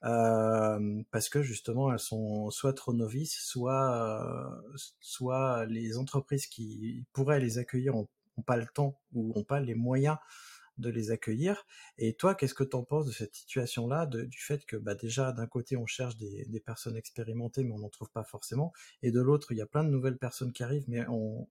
[0.05, 7.05] euh, parce que justement, elles sont soit trop novices, soit, euh, soit les entreprises qui
[7.13, 8.07] pourraient les accueillir ont,
[8.45, 10.15] pas le temps ou ont pas les moyens
[10.77, 11.65] de les accueillir.
[11.97, 15.33] Et toi, qu'est-ce que tu en penses de cette situation-là, du fait que bah, déjà
[15.33, 18.71] d'un côté on cherche des, personnes expérimentées, mais on n'en trouve pas forcément,
[19.03, 21.47] et de l'autre il y a plein de nouvelles personnes qui arrivent, mais on,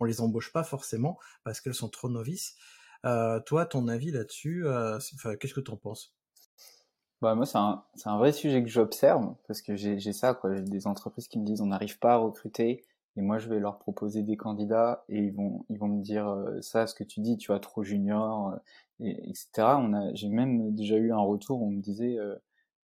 [0.00, 2.56] on les embauche pas forcément parce qu'elles sont trop novices.
[3.02, 4.64] toi, ton avis là-dessus,
[5.40, 6.16] qu'est-ce que tu en penses?
[7.22, 10.54] Bah, moi, c'est un, un vrai sujet que j'observe parce que j'ai, ça, quoi.
[10.54, 12.84] J'ai des entreprises qui me disent on n'arrive pas à recruter
[13.16, 16.26] et moi je vais leur proposer des candidats et ils vont, ils vont me dire
[16.60, 18.54] ça, ce que tu dis, tu vois, trop junior,
[19.00, 19.78] et, etc.
[19.80, 22.36] On a, j'ai même déjà eu un retour où on me disait euh,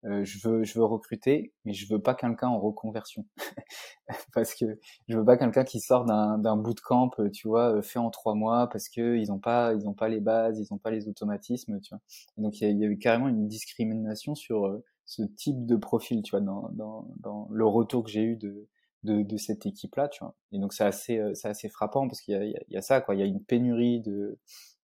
[0.04, 3.24] je veux je veux recruter mais je veux pas quelqu'un en reconversion.
[4.34, 7.82] Parce que je veux pas quelqu'un qui sort d'un d'un bootcamp euh, tu vois euh,
[7.82, 10.72] fait en trois mois parce que ils ont pas ils ont pas les bases ils
[10.72, 12.00] ont pas les automatismes tu vois.
[12.36, 16.32] Donc il y, a, y eu carrément une discrimination sur ce type de profil tu
[16.32, 18.68] vois dans dans dans le retour que j'ai eu de
[19.04, 20.34] de, de cette équipe là tu vois.
[20.52, 23.00] Et donc c'est assez c'est assez frappant parce qu'il y a, il y a ça
[23.00, 23.14] quoi.
[23.14, 24.38] Il y a une pénurie de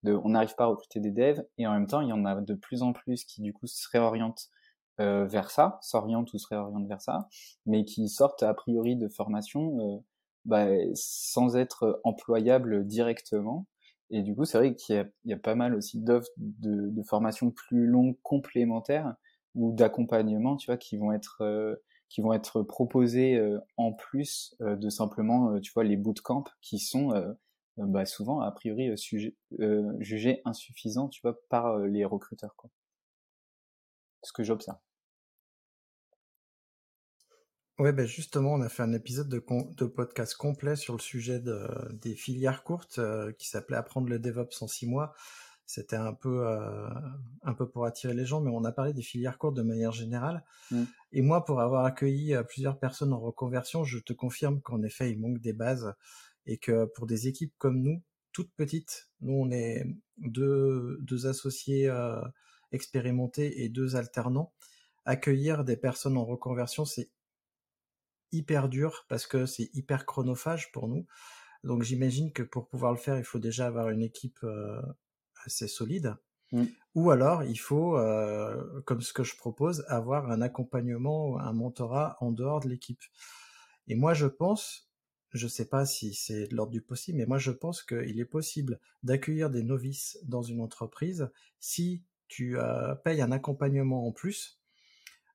[0.04, 2.24] de on n'arrive pas à recruter des devs et en même temps il y en
[2.24, 4.48] a de plus en plus qui du coup se réorientent
[5.00, 7.28] euh, vers ça, s'orientent ou se réorientent vers ça,
[7.66, 9.98] mais qui sortent a priori de formation euh,
[10.44, 13.66] bah, sans être employables directement.
[14.10, 17.02] Et du coup, c'est vrai qu'il y y a pas mal aussi d'offres de, de
[17.02, 19.14] formation plus longues complémentaires
[19.54, 21.76] ou d'accompagnement, tu vois, qui vont être euh,
[22.08, 26.78] qui vont être proposés euh, en plus euh, de simplement, tu vois, les bootcamps qui
[26.78, 27.12] sont
[27.76, 28.90] bah, souvent a priori
[30.00, 32.70] jugés insuffisants, tu vois, par les recruteurs, quoi.
[34.22, 34.78] Ce que j'observe.
[37.78, 39.40] Ouais, ben justement, on a fait un épisode de,
[39.76, 44.18] de podcast complet sur le sujet de, des filières courtes euh, qui s'appelait Apprendre le
[44.18, 45.14] DevOps en six mois.
[45.64, 46.88] C'était un peu euh,
[47.42, 49.92] un peu pour attirer les gens, mais on a parlé des filières courtes de manière
[49.92, 50.44] générale.
[50.72, 50.84] Mm.
[51.12, 55.12] Et moi, pour avoir accueilli euh, plusieurs personnes en reconversion, je te confirme qu'en effet,
[55.12, 55.94] il manque des bases
[56.46, 59.84] et que pour des équipes comme nous, toutes petites, nous on est
[60.16, 61.92] deux, deux associés
[62.72, 64.52] expérimentés et deux alternants,
[65.04, 67.10] accueillir des personnes en reconversion, c'est
[68.32, 71.06] hyper dur parce que c'est hyper chronophage pour nous.
[71.64, 74.80] Donc j'imagine que pour pouvoir le faire, il faut déjà avoir une équipe euh,
[75.44, 76.16] assez solide.
[76.52, 76.64] Mmh.
[76.94, 82.16] Ou alors, il faut, euh, comme ce que je propose, avoir un accompagnement, un mentorat
[82.20, 83.02] en dehors de l'équipe.
[83.86, 84.90] Et moi, je pense,
[85.32, 88.24] je sais pas si c'est de l'ordre du possible, mais moi, je pense qu'il est
[88.24, 94.60] possible d'accueillir des novices dans une entreprise si tu euh, payes un accompagnement en plus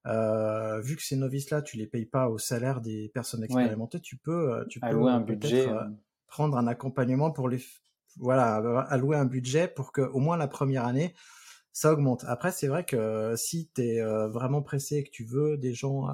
[0.05, 4.17] euh, vu que ces novices-là, tu les payes pas au salaire des personnes expérimentées, tu
[4.17, 5.83] peux, euh, tu peux allouer un budget, euh,
[6.27, 7.63] prendre un accompagnement pour les,
[8.17, 8.55] voilà,
[8.89, 11.13] allouer un budget pour que au moins la première année,
[11.71, 12.25] ça augmente.
[12.27, 16.07] Après, c'est vrai que si tu es vraiment pressé et que tu veux des gens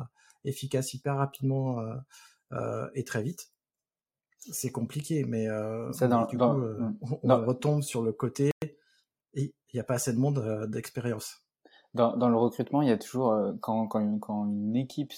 [0.45, 1.83] efficaces hyper rapidement
[2.93, 3.51] et très vite,
[4.37, 5.25] c'est compliqué.
[5.25, 5.47] Mais
[5.91, 8.51] ça, dans, du coup, on, retombe sur le côté.
[9.33, 11.43] Il n'y a pas assez de monde d'expérience.
[11.95, 15.11] Dans, dans, le recrutement, il y a toujours, euh, quand, quand, une, quand une équipe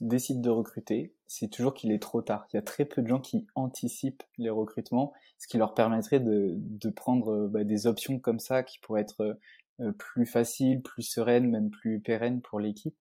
[0.00, 2.46] décide de recruter, c'est toujours qu'il est trop tard.
[2.52, 6.20] Il y a très peu de gens qui anticipent les recrutements, ce qui leur permettrait
[6.20, 9.38] de, de prendre euh, bah, des options comme ça qui pourraient être
[9.80, 12.96] euh, plus faciles, plus sereines, même plus pérennes pour l'équipe.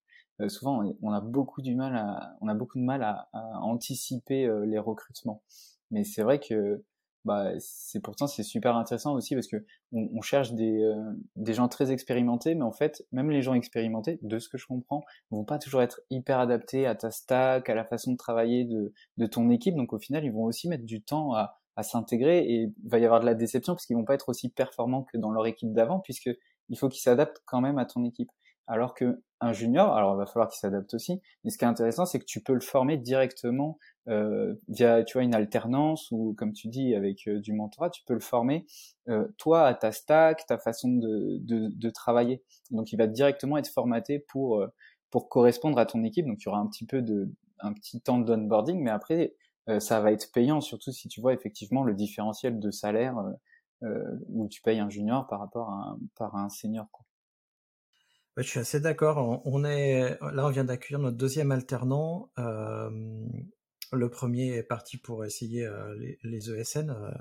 [0.48, 4.48] souvent, on a beaucoup du mal à, on a beaucoup de mal à, à anticiper
[4.68, 5.42] les recrutements.
[5.90, 6.84] Mais c'est vrai que
[7.28, 9.58] bah, c'est pourtant c'est super intéressant aussi parce que
[9.92, 10.96] on, cherche des, euh,
[11.36, 14.66] des gens très expérimentés, mais en fait, même les gens expérimentés, de ce que je
[14.66, 18.64] comprends, vont pas toujours être hyper adaptés à ta stack, à la façon de travailler
[18.64, 19.76] de, ton équipe.
[19.76, 22.98] Donc au final, ils vont aussi mettre du temps à, à s'intégrer et il va
[22.98, 25.46] y avoir de la déception parce qu'ils vont pas être aussi performants que dans leur
[25.48, 26.30] équipe d'avant puisque
[26.70, 28.32] il faut qu'ils s'adaptent quand même à ton équipe.
[28.68, 31.68] Alors que un junior, alors il va falloir qu'il s'adapte aussi, mais ce qui est
[31.68, 33.78] intéressant, c'est que tu peux le former directement
[34.10, 38.04] euh, via tu vois une alternance ou comme tu dis avec euh, du mentorat tu
[38.06, 38.66] peux le former
[39.10, 43.68] euh, toi à ta stack ta façon de, de, travailler donc il va directement être
[43.68, 44.66] formaté pour
[45.12, 48.00] pour correspondre à ton équipe donc il y aura un petit peu de un petit
[48.00, 49.36] temps d'onboarding mais après
[49.80, 53.18] ça va être payant surtout si tu vois effectivement le différentiel de salaire
[53.82, 57.07] où tu payes un junior par rapport à un, par un senior quoi.
[58.38, 59.42] Je suis assez d'accord.
[59.46, 62.32] On est là, on vient d'accueillir notre deuxième alternant.
[62.38, 62.90] Euh,
[63.92, 66.90] le premier est parti pour essayer euh, les, ESN.
[66.90, 67.12] Euh.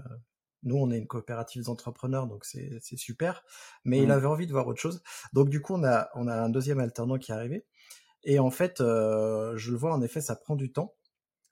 [0.63, 3.45] nous, on est une coopérative d'entrepreneurs, donc c'est super.
[3.85, 4.13] Mais il mmh.
[4.13, 5.03] avait envie de voir autre chose.
[5.33, 7.65] Donc du coup, on a, on a un deuxième alternant qui est arrivé.
[8.25, 10.95] Et en fait, euh, je le vois, en effet, ça prend du temps.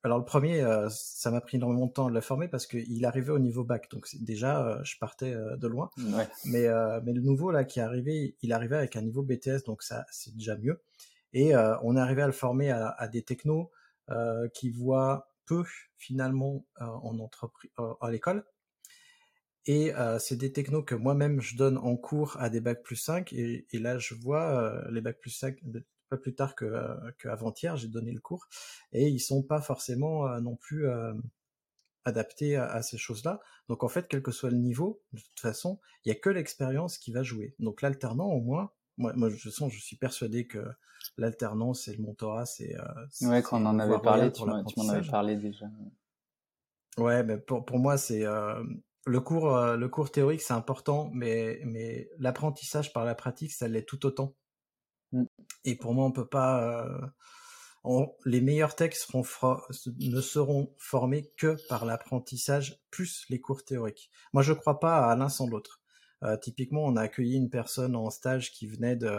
[0.05, 3.33] Alors le premier, ça m'a pris énormément de temps de le former parce qu'il arrivait
[3.33, 5.89] au niveau bac, donc déjà je partais de loin.
[6.45, 6.69] Mais
[7.03, 10.05] mais le nouveau là qui est arrivé, il arrivait avec un niveau BTS, donc ça
[10.11, 10.83] c'est déjà mieux.
[11.33, 13.71] Et on est arrivé à le former à, à des technos,
[14.11, 15.65] euh, qui voient peu
[15.97, 18.45] finalement euh, en entreprise euh, à l'école.
[19.65, 23.33] Et c'est des technos que moi-même je donne en cours à des bacs plus 5
[23.33, 25.59] et, et là je vois les bacs plus 5
[26.17, 26.73] pas plus tard que,
[27.19, 28.49] que avant-hier j'ai donné le cours
[28.93, 30.87] et ils sont pas forcément non plus
[32.05, 33.41] adapté à, ces choses-là.
[33.69, 36.31] Donc en fait, quel que soit le niveau, de toute façon, il y a que
[36.31, 37.55] l'expérience qui va jouer.
[37.59, 40.65] Donc l'alternant, au moins, moi, moi je sens, je suis persuadé que
[41.17, 42.77] l'alternance et le mentorat, c'est.
[42.77, 45.67] Euh, ouais, quand on en avait parlé, tu m'en avais parlé déjà.
[46.99, 48.63] Ouais, mais pour, pour moi, c'est euh,
[49.07, 53.67] le cours, euh, le cours théorique, c'est important, mais, mais l'apprentissage par la pratique, ça
[53.67, 54.37] l'est tout autant.
[55.65, 56.85] Et pour moi, on peut pas.
[57.87, 59.25] Euh, les meilleurs textes seront
[59.99, 64.11] ne seront formés que par l'apprentissage plus les cours théoriques.
[64.33, 65.83] Moi, je crois pas à l'un sans l'autre.
[66.23, 69.11] Euh, typiquement, on a accueilli une personne en stage qui venait de,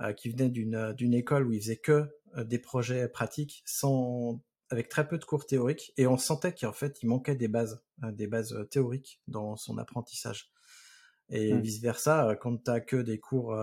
[0.00, 4.88] euh, qui venait d'une d'une école où il faisait que des projets pratiques sans avec
[4.88, 8.26] très peu de cours théoriques et on sentait qu'en fait il manquait des bases, des
[8.26, 10.52] bases théoriques dans son apprentissage.
[11.30, 11.60] Et mmh.
[11.60, 13.54] vice versa, quand tu as que des cours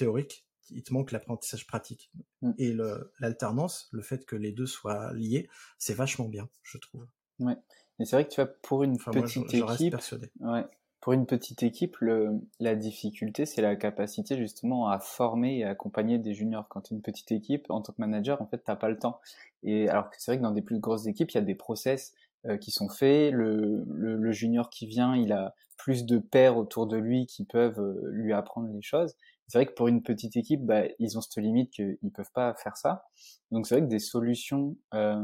[0.00, 2.10] théorique, il te manque l'apprentissage pratique.
[2.42, 2.52] Mm.
[2.58, 2.76] Et
[3.18, 5.48] l'alternance, le, fait que les deux soient liés,
[5.78, 7.06] c'est vachement bien, je trouve.
[7.38, 7.56] Ouais.
[7.98, 9.96] Et c'est vrai que tu vois, pour une petite équipe,
[10.40, 10.64] ouais,
[11.00, 16.18] pour une petite équipe, le, la difficulté, c'est la capacité justement à former et accompagner
[16.18, 16.66] des juniors.
[16.68, 18.98] Quand tu es une petite équipe, en tant que manager, en fait, t'as pas le
[18.98, 19.20] temps.
[19.62, 21.54] Et alors que c'est vrai que dans des plus grosses équipes, il y a des
[21.54, 22.14] process
[22.46, 23.32] euh, qui sont faits.
[23.32, 27.44] Le, le, le, junior qui vient, il a plus de pairs autour de lui qui
[27.44, 29.14] peuvent euh, lui apprendre les choses
[29.50, 32.30] c'est vrai que pour une petite équipe, bah, ils ont cette limite qu'ils ne peuvent
[32.32, 33.04] pas faire ça.
[33.50, 35.20] Donc c'est vrai que des solutions euh,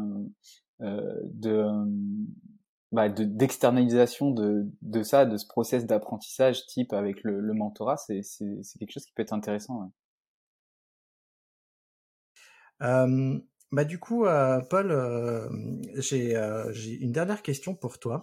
[0.83, 1.65] euh, de
[2.93, 8.23] bah, d'externalisation de, de, ça, de ce process d'apprentissage type avec le, le mentorat, c'est
[8.79, 9.93] quelque chose qui peut être intéressant.
[12.83, 13.39] Euh,
[13.73, 15.49] bah du coup, euh, Paul, euh,
[15.97, 18.23] j'ai une dernière question pour toi.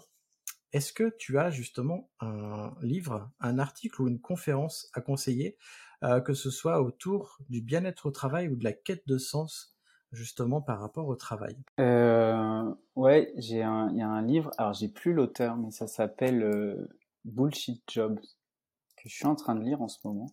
[0.74, 5.58] Est-ce que tu as justement un livre, un article ou une conférence à conseiller
[6.04, 9.78] euh, que ce soit autour du bien-être au travail ou de la quête de sens
[10.12, 11.58] justement par rapport au travail?
[11.80, 15.88] Euh, Ouais, j'ai un, il y a un livre, alors j'ai plus l'auteur, mais ça
[15.88, 16.88] s'appelle euh,
[17.26, 18.20] Bullshit Jobs
[18.98, 20.28] que je suis en train de lire en ce moment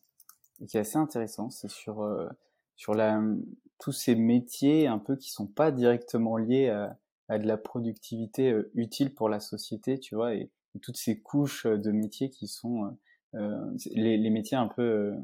[0.61, 1.51] et qui est assez intéressant.
[1.51, 2.28] C'est sur euh,
[2.76, 3.22] sur la
[3.78, 6.99] tous ces métiers un peu qui sont pas directement liés à,
[7.30, 10.50] à de la productivité utile pour la société, tu vois, et,
[10.82, 12.96] toutes ces couches de métiers qui sont
[13.32, 15.16] les, les, métiers un peu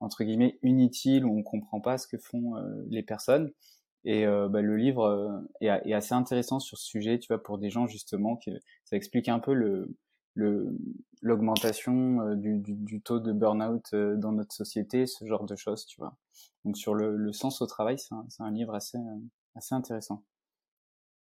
[0.00, 3.52] entre guillemets inutile où on comprend pas ce que font euh, les personnes.
[4.04, 7.42] Et euh, bah, le livre euh, est, est, assez intéressant sur ce sujet, tu vois,
[7.42, 8.50] pour des gens justement que
[8.84, 9.96] ça explique un peu le
[11.22, 16.00] l'augmentation du, du, du, taux de burn-out dans notre société, ce genre de choses, tu
[16.00, 16.16] vois.
[16.64, 18.98] Donc sur le, le sens au travail, c'est un, un, livre assez
[19.54, 20.24] assez intéressant.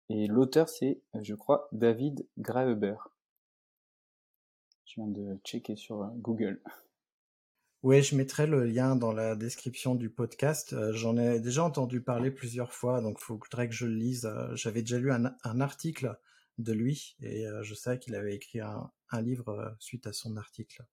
[0.10, 2.96] Et l'auteur, c'est, je crois, David Graeber.
[4.86, 6.62] Je viens de checker sur Google.
[7.86, 10.74] Oui, je mettrai le lien dans la description du podcast.
[10.74, 14.26] Euh, j'en ai déjà entendu parler plusieurs fois, donc il faudrait que je le lise.
[14.26, 16.18] Euh, j'avais déjà lu un, article
[16.58, 18.92] de lui et euh, je sais qu'il avait écrit un,
[19.22, 20.84] livre suite à son article.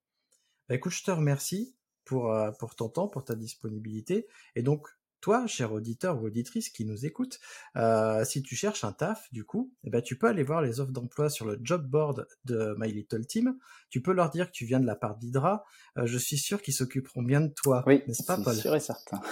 [0.69, 4.27] Bah, écoute, je te remercie pour, pour ton temps, pour ta disponibilité.
[4.55, 4.87] Et donc,
[5.23, 7.39] toi, cher auditeur ou auditrice qui nous écoute,
[7.77, 10.81] euh, si tu cherches un taf, du coup, eh ben, tu peux aller voir les
[10.81, 13.57] offres d'emploi sur le job board de My Little Team.
[13.89, 15.65] Tu peux leur dire que tu viens de la part d'Hydra.
[15.97, 17.85] Euh, je suis sûr qu'ils s'occuperont bien de toi.
[17.87, 18.55] Oui, n'est-ce pas, Paul?
[18.55, 19.21] sûr et certain.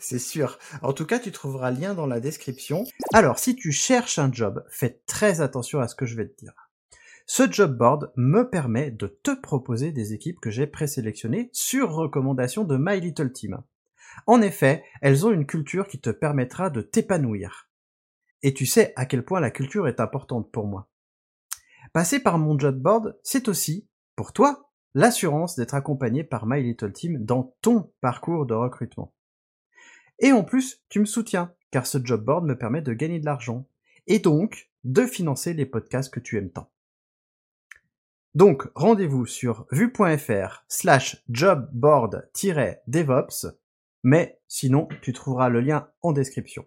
[0.00, 0.58] C'est sûr.
[0.82, 2.84] En tout cas, tu trouveras le lien dans la description.
[3.12, 6.36] Alors, si tu cherches un job, fais très attention à ce que je vais te
[6.36, 6.69] dire.
[7.32, 12.64] Ce job board me permet de te proposer des équipes que j'ai présélectionnées sur recommandation
[12.64, 13.62] de My Little Team.
[14.26, 17.70] En effet, elles ont une culture qui te permettra de t'épanouir.
[18.42, 20.90] Et tu sais à quel point la culture est importante pour moi.
[21.92, 26.92] Passer par mon job board, c'est aussi, pour toi, l'assurance d'être accompagné par My Little
[26.92, 29.14] Team dans ton parcours de recrutement.
[30.18, 33.24] Et en plus, tu me soutiens, car ce job board me permet de gagner de
[33.24, 33.68] l'argent,
[34.08, 36.72] et donc de financer les podcasts que tu aimes tant.
[38.34, 43.46] Donc, rendez-vous sur vue.fr slash jobboard-devops,
[44.02, 46.64] mais sinon, tu trouveras le lien en description.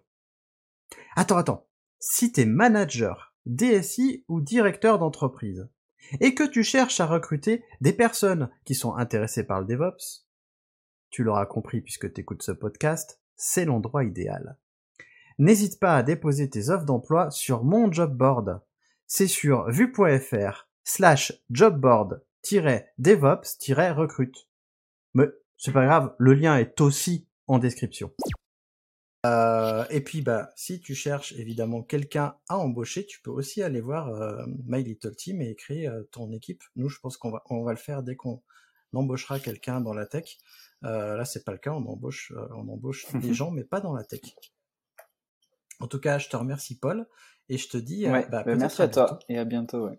[1.16, 1.66] Attends, attends.
[2.00, 5.68] Si t'es manager, DSI ou directeur d'entreprise,
[6.20, 10.26] et que tu cherches à recruter des personnes qui sont intéressées par le DevOps,
[11.10, 14.58] tu l'auras compris puisque tu écoutes ce podcast, c'est l'endroit idéal.
[15.38, 18.60] N'hésite pas à déposer tes offres d'emploi sur mon job board.
[19.06, 24.48] C'est sur vue.fr slash jobboard-devops-recrute.
[25.14, 25.26] Mais
[25.56, 28.12] c'est pas grave, le lien est aussi en description.
[29.24, 33.80] Euh, et puis, bah, si tu cherches évidemment quelqu'un à embaucher, tu peux aussi aller
[33.80, 36.62] voir euh, My Little Team et créer euh, ton équipe.
[36.76, 38.42] Nous, je pense qu'on va, on va le faire dès qu'on
[38.92, 40.36] embauchera quelqu'un dans la tech.
[40.82, 44.04] là, c'est pas le cas, on embauche, on embauche des gens, mais pas dans la
[44.04, 44.20] tech.
[45.80, 47.08] En tout cas, je te remercie Paul
[47.48, 49.88] et je te dis ouais, bah, bah, merci à, toi et à bientôt.
[49.88, 49.98] Ouais.